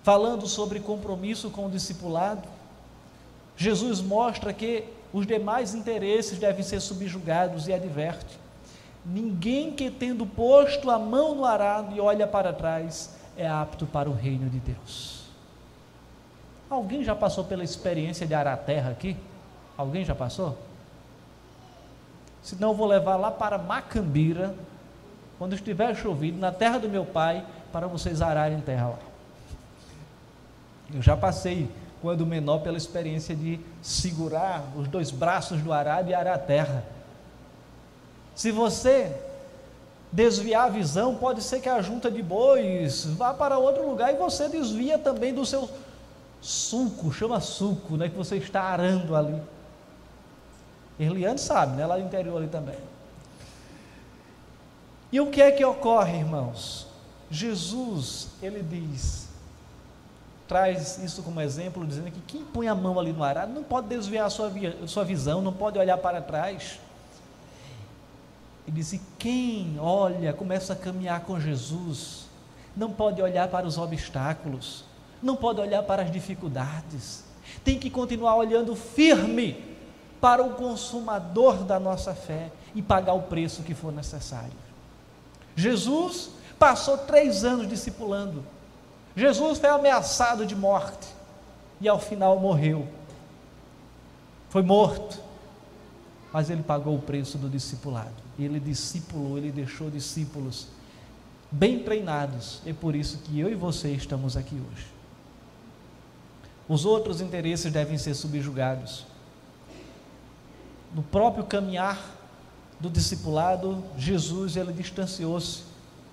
Falando 0.03 0.45
sobre 0.45 0.81
compromisso 0.81 1.49
com 1.49 1.67
o 1.67 1.71
discipulado, 1.71 2.45
Jesus 3.55 4.01
mostra 4.01 4.51
que 4.51 4.83
os 5.13 5.25
demais 5.25 5.73
interesses 5.73 6.37
devem 6.37 6.63
ser 6.63 6.81
subjugados 6.81 7.69
e 7.69 7.73
adverte: 7.73 8.37
ninguém 9.05 9.71
que 9.71 9.89
tendo 9.89 10.25
posto 10.25 10.89
a 10.89 10.99
mão 10.99 11.35
no 11.35 11.45
arado 11.45 11.95
e 11.95 11.99
olha 11.99 12.27
para 12.27 12.53
trás 12.53 13.15
é 13.35 13.47
apto 13.47 13.85
para 13.85 14.09
o 14.09 14.13
reino 14.13 14.49
de 14.49 14.59
Deus. 14.59 15.21
Alguém 16.69 17.03
já 17.03 17.15
passou 17.15 17.43
pela 17.43 17.63
experiência 17.63 18.25
de 18.25 18.33
arar 18.33 18.57
terra 18.57 18.91
aqui? 18.91 19.17
Alguém 19.77 20.05
já 20.05 20.15
passou? 20.15 20.57
Se 22.41 22.55
não, 22.55 22.69
eu 22.69 22.75
vou 22.75 22.87
levar 22.87 23.17
lá 23.17 23.29
para 23.29 23.57
Macambira, 23.57 24.55
quando 25.37 25.53
estiver 25.53 25.95
chovido, 25.95 26.39
na 26.39 26.51
terra 26.51 26.77
do 26.77 26.89
meu 26.89 27.05
pai, 27.05 27.45
para 27.71 27.87
vocês 27.87 28.21
ararem 28.21 28.59
terra 28.61 28.89
lá. 28.89 28.99
Eu 30.93 31.01
já 31.01 31.15
passei, 31.15 31.69
quando 32.01 32.25
menor, 32.25 32.59
pela 32.59 32.77
experiência 32.77 33.35
de 33.35 33.59
segurar 33.81 34.63
os 34.75 34.87
dois 34.87 35.11
braços 35.11 35.61
do 35.61 35.71
arado 35.71 36.09
e 36.09 36.13
arar 36.13 36.35
a 36.35 36.39
terra. 36.39 36.83
Se 38.41 38.49
você 38.49 39.15
desviar 40.11 40.65
a 40.65 40.69
visão, 40.69 41.13
pode 41.13 41.43
ser 41.43 41.61
que 41.61 41.69
a 41.69 41.79
junta 41.79 42.09
de 42.09 42.23
bois 42.23 43.05
vá 43.05 43.35
para 43.35 43.59
outro 43.59 43.87
lugar 43.87 44.11
e 44.11 44.17
você 44.17 44.49
desvia 44.49 44.97
também 44.97 45.31
do 45.31 45.45
seu 45.45 45.69
suco, 46.41 47.13
chama 47.13 47.39
suco, 47.39 47.97
né, 47.97 48.09
que 48.09 48.17
você 48.17 48.37
está 48.37 48.63
arando 48.63 49.15
ali. 49.15 49.39
Eliane 50.99 51.37
sabe, 51.37 51.75
né, 51.75 51.85
lá 51.85 51.99
no 51.99 52.03
interior 52.03 52.37
ali 52.37 52.47
também. 52.47 52.79
E 55.11 55.21
o 55.21 55.29
que 55.29 55.39
é 55.39 55.51
que 55.51 55.63
ocorre, 55.63 56.17
irmãos? 56.17 56.87
Jesus, 57.29 58.29
ele 58.41 58.63
diz, 58.63 59.27
traz 60.47 60.97
isso 60.97 61.21
como 61.21 61.39
exemplo, 61.39 61.85
dizendo 61.85 62.09
que 62.09 62.21
quem 62.21 62.43
põe 62.43 62.67
a 62.67 62.73
mão 62.73 62.99
ali 62.99 63.13
no 63.13 63.23
arado 63.23 63.53
não 63.53 63.61
pode 63.61 63.85
desviar 63.85 64.25
a 64.25 64.29
sua, 64.31 64.51
sua 64.87 65.03
visão, 65.03 65.43
não 65.43 65.53
pode 65.53 65.77
olhar 65.77 65.99
para 65.99 66.19
trás. 66.19 66.79
Ele 68.71 68.79
diz: 68.79 68.93
e 68.93 69.01
quem 69.19 69.77
olha, 69.79 70.31
começa 70.31 70.71
a 70.71 70.75
caminhar 70.75 71.21
com 71.21 71.39
Jesus, 71.39 72.25
não 72.75 72.91
pode 72.91 73.21
olhar 73.21 73.49
para 73.49 73.67
os 73.67 73.77
obstáculos, 73.77 74.85
não 75.21 75.35
pode 75.35 75.59
olhar 75.59 75.83
para 75.83 76.03
as 76.03 76.11
dificuldades, 76.11 77.25
tem 77.65 77.77
que 77.77 77.89
continuar 77.89 78.35
olhando 78.37 78.73
firme 78.73 79.71
para 80.21 80.41
o 80.41 80.51
consumador 80.51 81.65
da 81.65 81.79
nossa 81.79 82.15
fé 82.15 82.49
e 82.73 82.81
pagar 82.81 83.13
o 83.13 83.23
preço 83.23 83.61
que 83.61 83.73
for 83.73 83.91
necessário. 83.91 84.53
Jesus 85.53 86.29
passou 86.57 86.97
três 86.97 87.43
anos 87.43 87.67
discipulando, 87.67 88.43
Jesus 89.15 89.59
foi 89.59 89.69
ameaçado 89.69 90.45
de 90.45 90.55
morte 90.55 91.09
e 91.81 91.89
ao 91.89 91.99
final 91.99 92.39
morreu, 92.39 92.87
foi 94.47 94.61
morto, 94.61 95.19
mas 96.31 96.49
ele 96.49 96.63
pagou 96.63 96.95
o 96.95 97.01
preço 97.01 97.37
do 97.37 97.49
discipulado, 97.49 98.20
ele 98.43 98.59
discipulou, 98.59 99.37
ele 99.37 99.51
deixou 99.51 99.89
discípulos 99.89 100.67
bem 101.51 101.83
treinados, 101.83 102.61
é 102.65 102.71
por 102.71 102.95
isso 102.95 103.17
que 103.19 103.39
eu 103.39 103.49
e 103.49 103.55
você 103.55 103.91
estamos 103.91 104.37
aqui 104.37 104.55
hoje. 104.55 104.87
Os 106.67 106.85
outros 106.85 107.19
interesses 107.19 107.71
devem 107.71 107.97
ser 107.97 108.13
subjugados. 108.13 109.05
No 110.95 111.03
próprio 111.03 111.43
caminhar 111.43 111.99
do 112.79 112.89
discipulado, 112.89 113.83
Jesus 113.97 114.55
ele 114.55 114.71
distanciou-se 114.71 115.63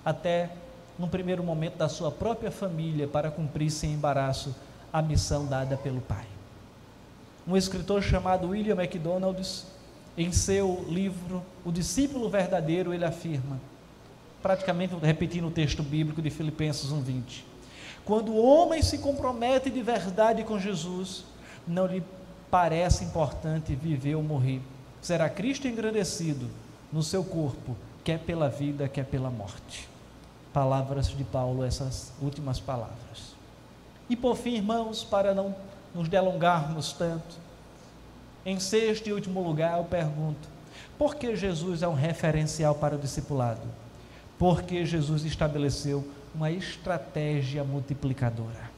até 0.03 0.51
num 0.97 1.07
primeiro 1.07 1.41
momento 1.43 1.77
da 1.77 1.87
sua 1.87 2.11
própria 2.11 2.51
família 2.51 3.07
para 3.07 3.31
cumprir 3.31 3.71
sem 3.71 3.93
embaraço 3.93 4.53
a 4.91 5.01
missão 5.01 5.45
dada 5.45 5.77
pelo 5.77 6.01
pai. 6.01 6.25
Um 7.47 7.55
escritor 7.55 8.03
chamado 8.03 8.49
William 8.49 8.75
MacDonald, 8.75 9.41
em 10.19 10.33
seu 10.33 10.85
livro 10.89 11.41
O 11.63 11.71
Discípulo 11.71 12.29
Verdadeiro, 12.29 12.93
ele 12.93 13.05
afirma, 13.05 13.57
praticamente 14.41 14.93
repetindo 15.01 15.47
o 15.47 15.51
texto 15.51 15.81
bíblico 15.81 16.21
de 16.21 16.29
Filipenses 16.29 16.91
1:20, 16.91 17.45
quando 18.03 18.33
o 18.33 18.43
homem 18.43 18.81
se 18.81 18.97
compromete 18.97 19.69
de 19.69 19.81
verdade 19.81 20.43
com 20.43 20.59
Jesus, 20.59 21.23
não 21.65 21.85
lhe 21.85 22.03
parece 22.51 23.05
importante 23.05 23.73
viver 23.73 24.15
ou 24.15 24.23
morrer. 24.23 24.61
Será 25.01 25.29
Cristo 25.29 25.69
engrandecido 25.69 26.49
no 26.91 27.01
seu 27.01 27.23
corpo, 27.23 27.77
quer 28.03 28.19
pela 28.19 28.49
vida, 28.49 28.89
quer 28.89 29.05
pela 29.05 29.29
morte. 29.29 29.87
Palavras 30.51 31.07
de 31.07 31.23
Paulo, 31.23 31.63
essas 31.63 32.11
últimas 32.21 32.59
palavras. 32.59 33.35
E 34.09 34.17
por 34.17 34.35
fim, 34.35 34.55
irmãos, 34.55 35.01
para 35.03 35.33
não 35.33 35.55
nos 35.95 36.09
delongarmos 36.09 36.91
tanto, 36.91 37.48
em 38.45 38.59
sexto 38.59 39.07
e 39.07 39.13
último 39.13 39.43
lugar, 39.43 39.77
eu 39.77 39.85
pergunto: 39.85 40.47
por 40.97 41.15
que 41.15 41.35
Jesus 41.35 41.81
é 41.81 41.87
um 41.87 41.93
referencial 41.93 42.75
para 42.75 42.95
o 42.95 42.99
discipulado? 42.99 43.67
Porque 44.37 44.85
Jesus 44.85 45.23
estabeleceu 45.23 46.07
uma 46.33 46.51
estratégia 46.51 47.63
multiplicadora. 47.63 48.69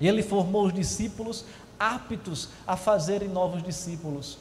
Ele 0.00 0.22
formou 0.22 0.66
os 0.66 0.72
discípulos 0.72 1.44
aptos 1.78 2.48
a 2.66 2.76
fazerem 2.76 3.28
novos 3.28 3.62
discípulos. 3.62 4.38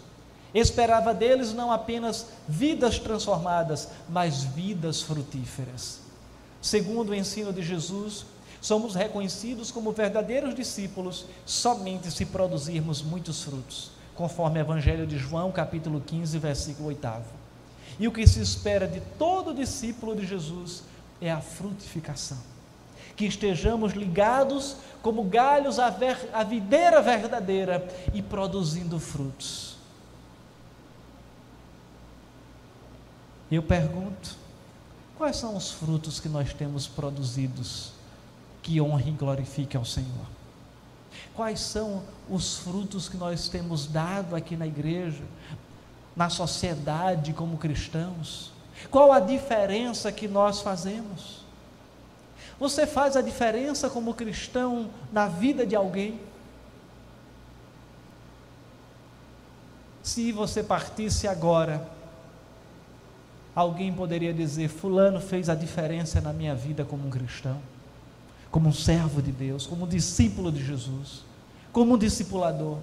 Esperava 0.54 1.14
deles 1.14 1.54
não 1.54 1.72
apenas 1.72 2.28
vidas 2.48 3.00
transformadas, 3.00 3.88
mas 4.10 4.44
vidas 4.44 5.02
frutíferas. 5.02 6.02
Segundo 6.62 7.10
o 7.10 7.16
ensino 7.16 7.54
de 7.54 7.64
Jesus, 7.64 8.26
somos 8.62 8.94
reconhecidos 8.94 9.72
como 9.72 9.92
verdadeiros 9.92 10.54
discípulos 10.54 11.26
somente 11.46 12.12
se 12.12 12.26
produzirmos 12.26 13.02
muitos 13.02 13.44
frutos, 13.44 13.92
conforme 14.22 14.60
o 14.60 14.62
Evangelho 14.62 15.08
de 15.08 15.18
João, 15.18 15.52
capítulo 15.52 16.00
15, 16.00 16.38
versículo 16.38 16.90
8. 16.90 17.08
E 18.00 18.08
o 18.08 18.12
que 18.12 18.28
se 18.28 18.40
espera 18.40 18.88
de 18.88 19.02
todo 19.18 19.52
discípulo 19.52 20.16
de 20.16 20.28
Jesus 20.28 20.84
é 21.20 21.32
a 21.32 21.42
frutificação. 21.42 22.38
Que 23.16 23.26
estejamos 23.26 23.94
ligados 23.94 24.76
como 25.02 25.24
galhos 25.24 25.80
à, 25.80 25.90
ver, 25.90 26.30
à 26.32 26.44
videira 26.44 27.02
verdadeira 27.02 27.84
e 28.14 28.22
produzindo 28.22 29.00
frutos. 29.00 29.76
Eu 33.52 33.64
pergunto: 33.64 34.38
quais 35.18 35.36
são 35.36 35.58
os 35.58 35.72
frutos 35.72 36.20
que 36.20 36.30
nós 36.30 36.54
temos 36.54 36.86
produzidos 36.86 37.92
que 38.62 38.80
honrem 38.80 39.16
e 39.16 39.18
glorifiquem 39.18 39.80
ao 39.80 39.86
Senhor? 39.86 40.41
Quais 41.36 41.60
são 41.60 42.04
os 42.30 42.58
frutos 42.58 43.08
que 43.08 43.18
nós 43.18 43.48
temos 43.48 43.88
dado 43.88 44.36
aqui 44.36 44.56
na 44.56 44.68
igreja, 44.68 45.24
na 46.16 46.30
sociedade 46.30 47.34
como 47.34 47.58
cristãos? 47.58 48.52
Qual 48.90 49.12
a 49.12 49.20
diferença 49.20 50.12
que 50.12 50.28
nós 50.28 50.62
fazemos? 50.62 51.42
Você 52.60 52.86
faz 52.86 53.16
a 53.16 53.22
diferença 53.22 53.90
como 53.90 54.14
cristão 54.14 54.90
na 55.12 55.28
vida 55.28 55.66
de 55.66 55.76
alguém? 55.76 56.20
Se 60.04 60.32
você 60.32 60.64
partisse 60.64 61.28
agora, 61.28 61.88
alguém 63.56 63.94
poderia 63.94 64.34
dizer: 64.34 64.68
Fulano 64.68 65.20
fez 65.20 65.50
a 65.50 65.56
diferença 65.56 66.20
na 66.22 66.34
minha 66.34 66.56
vida 66.56 66.84
como 66.84 67.08
um 67.08 67.10
cristão, 67.10 67.60
como 68.52 68.68
um 68.68 68.74
servo 68.74 69.22
de 69.22 69.32
Deus, 69.32 69.66
como 69.66 69.86
um 69.86 69.88
discípulo 69.88 70.52
de 70.52 70.64
Jesus, 70.64 71.24
como 71.72 71.94
um 71.94 71.98
discipulador. 71.98 72.78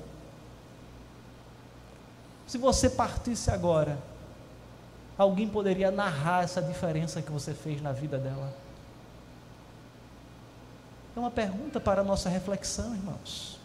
Se 2.46 2.56
você 2.56 2.88
partisse 2.88 3.50
agora, 3.50 3.98
alguém 5.18 5.46
poderia 5.46 5.90
narrar 5.90 6.42
essa 6.42 6.62
diferença 6.62 7.20
que 7.20 7.30
você 7.30 7.52
fez 7.52 7.82
na 7.82 7.92
vida 7.92 8.18
dela? 8.18 8.52
É 11.14 11.20
uma 11.20 11.30
pergunta 11.30 11.78
para 11.78 12.00
a 12.00 12.04
nossa 12.04 12.30
reflexão, 12.30 12.94
irmãos. 12.94 13.58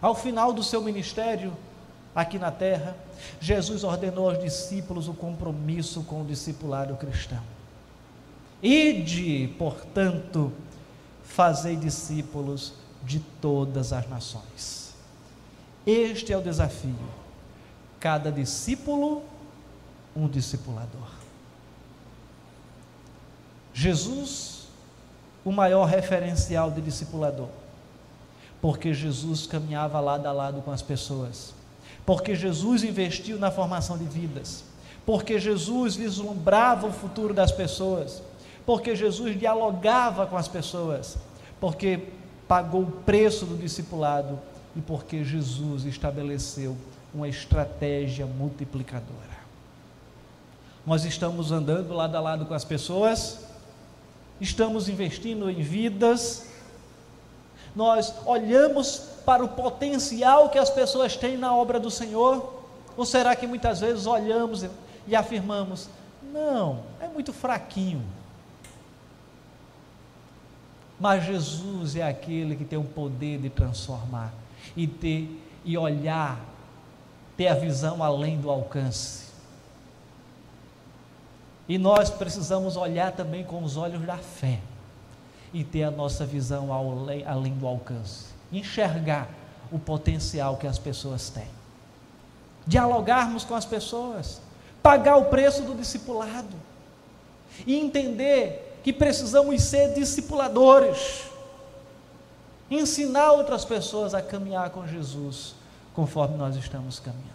Ao 0.00 0.14
final 0.14 0.52
do 0.52 0.62
seu 0.62 0.80
ministério 0.80 1.56
aqui 2.14 2.38
na 2.38 2.50
terra, 2.50 2.96
Jesus 3.40 3.82
ordenou 3.82 4.30
aos 4.30 4.38
discípulos 4.38 5.08
o 5.08 5.14
compromisso 5.14 6.02
com 6.04 6.22
o 6.22 6.24
discipulado 6.24 6.94
cristão. 6.96 7.42
Ide, 8.62 9.48
portanto, 9.58 10.52
fazei 11.24 11.76
discípulos 11.76 12.74
de 13.02 13.20
todas 13.40 13.92
as 13.92 14.08
nações. 14.08 14.94
Este 15.86 16.32
é 16.32 16.36
o 16.36 16.42
desafio. 16.42 16.94
Cada 17.98 18.30
discípulo, 18.30 19.22
um 20.14 20.28
discipulador. 20.28 21.08
Jesus 23.72 24.60
o 25.44 25.50
maior 25.50 25.84
referencial 25.84 26.70
de 26.70 26.80
discipulador. 26.80 27.48
Porque 28.60 28.92
Jesus 28.92 29.46
caminhava 29.46 30.00
lado 30.00 30.26
a 30.26 30.32
lado 30.32 30.60
com 30.60 30.70
as 30.70 30.82
pessoas. 30.82 31.54
Porque 32.04 32.34
Jesus 32.34 32.84
investiu 32.84 33.38
na 33.38 33.50
formação 33.50 33.96
de 33.96 34.04
vidas. 34.04 34.64
Porque 35.06 35.38
Jesus 35.38 35.96
vislumbrava 35.96 36.86
o 36.86 36.92
futuro 36.92 37.32
das 37.32 37.50
pessoas. 37.50 38.22
Porque 38.64 38.94
Jesus 38.94 39.38
dialogava 39.38 40.26
com 40.26 40.36
as 40.36 40.48
pessoas. 40.48 41.16
Porque 41.60 42.08
pagou 42.46 42.82
o 42.82 42.90
preço 42.90 43.46
do 43.46 43.56
discipulado 43.56 44.38
e 44.74 44.80
porque 44.80 45.24
Jesus 45.24 45.84
estabeleceu 45.84 46.76
uma 47.14 47.28
estratégia 47.28 48.26
multiplicadora. 48.26 49.40
Nós 50.86 51.04
estamos 51.04 51.52
andando 51.52 51.92
lado 51.94 52.16
a 52.16 52.20
lado 52.20 52.46
com 52.46 52.54
as 52.54 52.64
pessoas 52.64 53.50
estamos 54.40 54.88
investindo 54.88 55.50
em 55.50 55.60
vidas, 55.60 56.46
nós 57.76 58.14
olhamos 58.24 59.02
para 59.24 59.44
o 59.44 59.48
potencial 59.48 60.48
que 60.48 60.58
as 60.58 60.70
pessoas 60.70 61.16
têm 61.16 61.36
na 61.36 61.54
obra 61.54 61.78
do 61.78 61.90
Senhor? 61.90 62.64
Ou 62.96 63.04
será 63.04 63.36
que 63.36 63.46
muitas 63.46 63.80
vezes 63.80 64.06
olhamos 64.06 64.64
e 65.06 65.14
afirmamos: 65.14 65.88
não, 66.32 66.80
é 67.00 67.06
muito 67.06 67.32
fraquinho? 67.32 68.02
Mas 71.00 71.24
Jesus 71.24 71.96
é 71.96 72.02
aquele 72.02 72.54
que 72.54 72.64
tem 72.64 72.78
o 72.78 72.84
poder 72.84 73.38
de 73.38 73.48
transformar 73.48 74.34
e 74.76 74.86
ter 74.86 75.46
e 75.64 75.76
olhar, 75.76 76.40
ter 77.36 77.48
a 77.48 77.54
visão 77.54 78.02
além 78.02 78.38
do 78.38 78.50
alcance. 78.50 79.30
E 81.68 81.78
nós 81.78 82.10
precisamos 82.10 82.76
olhar 82.76 83.12
também 83.12 83.44
com 83.44 83.62
os 83.62 83.76
olhos 83.76 84.02
da 84.02 84.16
fé 84.16 84.60
e 85.52 85.64
ter 85.64 85.84
a 85.84 85.90
nossa 85.90 86.26
visão 86.26 86.72
além, 86.72 87.24
além 87.26 87.54
do 87.54 87.66
alcance, 87.66 88.26
enxergar 88.52 89.28
o 89.70 89.78
potencial 89.78 90.56
que 90.56 90.66
as 90.66 90.78
pessoas 90.78 91.30
têm, 91.30 91.48
dialogarmos 92.66 93.44
com 93.44 93.54
as 93.54 93.64
pessoas, 93.64 94.40
pagar 94.82 95.16
o 95.16 95.26
preço 95.26 95.62
do 95.62 95.74
discipulado. 95.74 96.70
E 97.66 97.76
entender 97.76 98.69
que 98.82 98.92
precisamos 98.92 99.62
ser 99.62 99.94
discipuladores, 99.94 101.24
ensinar 102.70 103.32
outras 103.32 103.64
pessoas 103.64 104.14
a 104.14 104.22
caminhar 104.22 104.70
com 104.70 104.86
Jesus 104.86 105.54
conforme 105.94 106.36
nós 106.36 106.56
estamos 106.56 106.98
caminhando. 106.98 107.30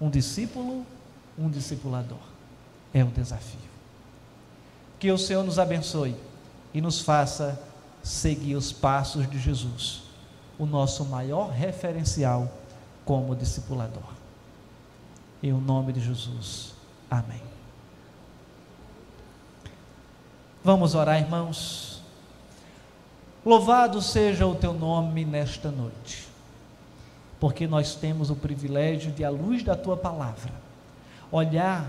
Um 0.00 0.08
discípulo 0.08 0.84
um 1.38 1.48
discipulador. 1.48 2.18
É 2.92 3.04
um 3.04 3.10
desafio. 3.10 3.60
Que 4.98 5.12
o 5.12 5.18
Senhor 5.18 5.44
nos 5.44 5.58
abençoe 5.58 6.16
e 6.74 6.80
nos 6.80 7.00
faça 7.00 7.60
seguir 8.02 8.56
os 8.56 8.72
passos 8.72 9.30
de 9.30 9.38
Jesus, 9.38 10.02
o 10.58 10.66
nosso 10.66 11.04
maior 11.04 11.50
referencial 11.50 12.50
como 13.04 13.36
discipulador. 13.36 14.02
Em 15.42 15.52
o 15.52 15.60
nome 15.60 15.92
de 15.92 16.00
Jesus. 16.00 16.72
Amém. 17.08 17.57
Vamos 20.64 20.94
orar, 20.94 21.20
irmãos. 21.20 22.02
Louvado 23.46 24.02
seja 24.02 24.46
o 24.46 24.56
teu 24.56 24.74
nome 24.74 25.24
nesta 25.24 25.70
noite, 25.70 26.28
porque 27.38 27.66
nós 27.66 27.94
temos 27.94 28.28
o 28.28 28.36
privilégio 28.36 29.12
de, 29.12 29.24
à 29.24 29.30
luz 29.30 29.62
da 29.62 29.76
tua 29.76 29.96
palavra, 29.96 30.52
olhar 31.30 31.86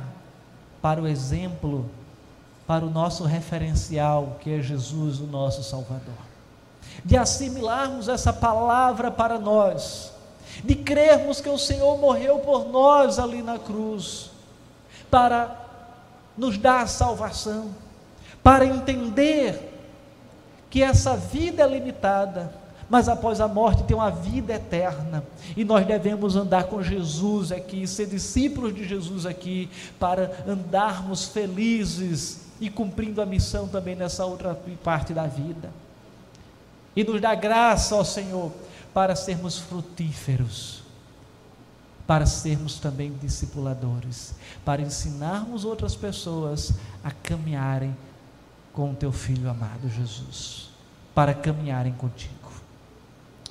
para 0.82 1.02
o 1.02 1.08
exemplo, 1.08 1.90
para 2.68 2.86
o 2.86 2.90
nosso 2.90 3.26
referencial, 3.26 4.38
que 4.40 4.52
é 4.52 4.62
Jesus, 4.62 5.20
o 5.20 5.26
nosso 5.26 5.64
Salvador. 5.64 6.14
De 7.04 7.18
assimilarmos 7.18 8.08
essa 8.08 8.32
palavra 8.32 9.10
para 9.10 9.40
nós, 9.40 10.14
de 10.64 10.76
crermos 10.76 11.42
que 11.42 11.50
o 11.50 11.58
Senhor 11.58 11.98
morreu 11.98 12.40
por 12.40 12.70
nós 12.70 13.18
ali 13.18 13.42
na 13.42 13.58
cruz, 13.58 14.30
para 15.10 15.56
nos 16.38 16.64
a 16.64 16.86
salvação, 16.86 17.72
para 18.44 18.66
entender 18.66 19.70
que 20.70 20.84
essa 20.84 21.16
vida 21.16 21.64
é 21.64 21.68
limitada, 21.68 22.54
mas 22.90 23.08
após 23.08 23.40
a 23.40 23.48
morte 23.48 23.84
tem 23.84 23.96
uma 23.96 24.10
vida 24.10 24.54
eterna. 24.54 25.24
E 25.56 25.64
nós 25.64 25.86
devemos 25.86 26.36
andar 26.36 26.66
com 26.66 26.82
Jesus 26.82 27.52
aqui, 27.52 27.86
ser 27.88 28.08
discípulos 28.08 28.74
de 28.74 28.88
Jesus 28.88 29.26
aqui, 29.26 29.70
para 30.00 30.44
andarmos 30.48 31.26
felizes 31.26 32.42
e 32.60 32.70
cumprindo 32.70 33.22
a 33.22 33.26
missão 33.26 33.68
também 33.68 33.96
nessa 33.96 34.26
outra 34.26 34.60
parte 34.84 35.14
da 35.14 35.28
vida. 35.28 35.70
E 36.96 37.04
nos 37.04 37.22
dá 37.22 37.36
graça, 37.36 37.96
ó 37.96 38.04
Senhor, 38.04 38.52
para 38.94 39.16
sermos 39.16 39.60
frutíferos, 39.60 40.84
para 42.08 42.26
sermos 42.26 42.80
também 42.80 43.14
discipuladores, 43.22 44.34
para 44.66 44.82
ensinarmos 44.82 45.64
outras 45.64 45.96
pessoas 45.96 46.74
a 47.04 47.12
caminharem 47.12 47.96
com 48.74 48.92
o 48.92 48.96
teu 48.96 49.12
filho 49.12 49.50
amado 49.50 49.90
Jesus, 49.90 50.70
para 51.14 51.34
caminharem 51.34 51.94
contigo. 51.94 52.34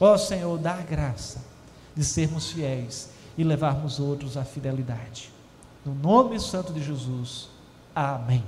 Ó 0.00 0.16
Senhor, 0.16 0.58
dá 0.58 0.74
a 0.74 0.82
graça 0.82 1.42
de 1.94 2.04
sermos 2.04 2.50
fiéis 2.50 3.10
e 3.36 3.44
levarmos 3.44 3.98
outros 3.98 4.36
à 4.36 4.44
fidelidade. 4.44 5.30
No 5.84 5.94
nome 5.94 6.38
santo 6.38 6.72
de 6.72 6.82
Jesus. 6.82 7.48
Amém. 7.94 8.44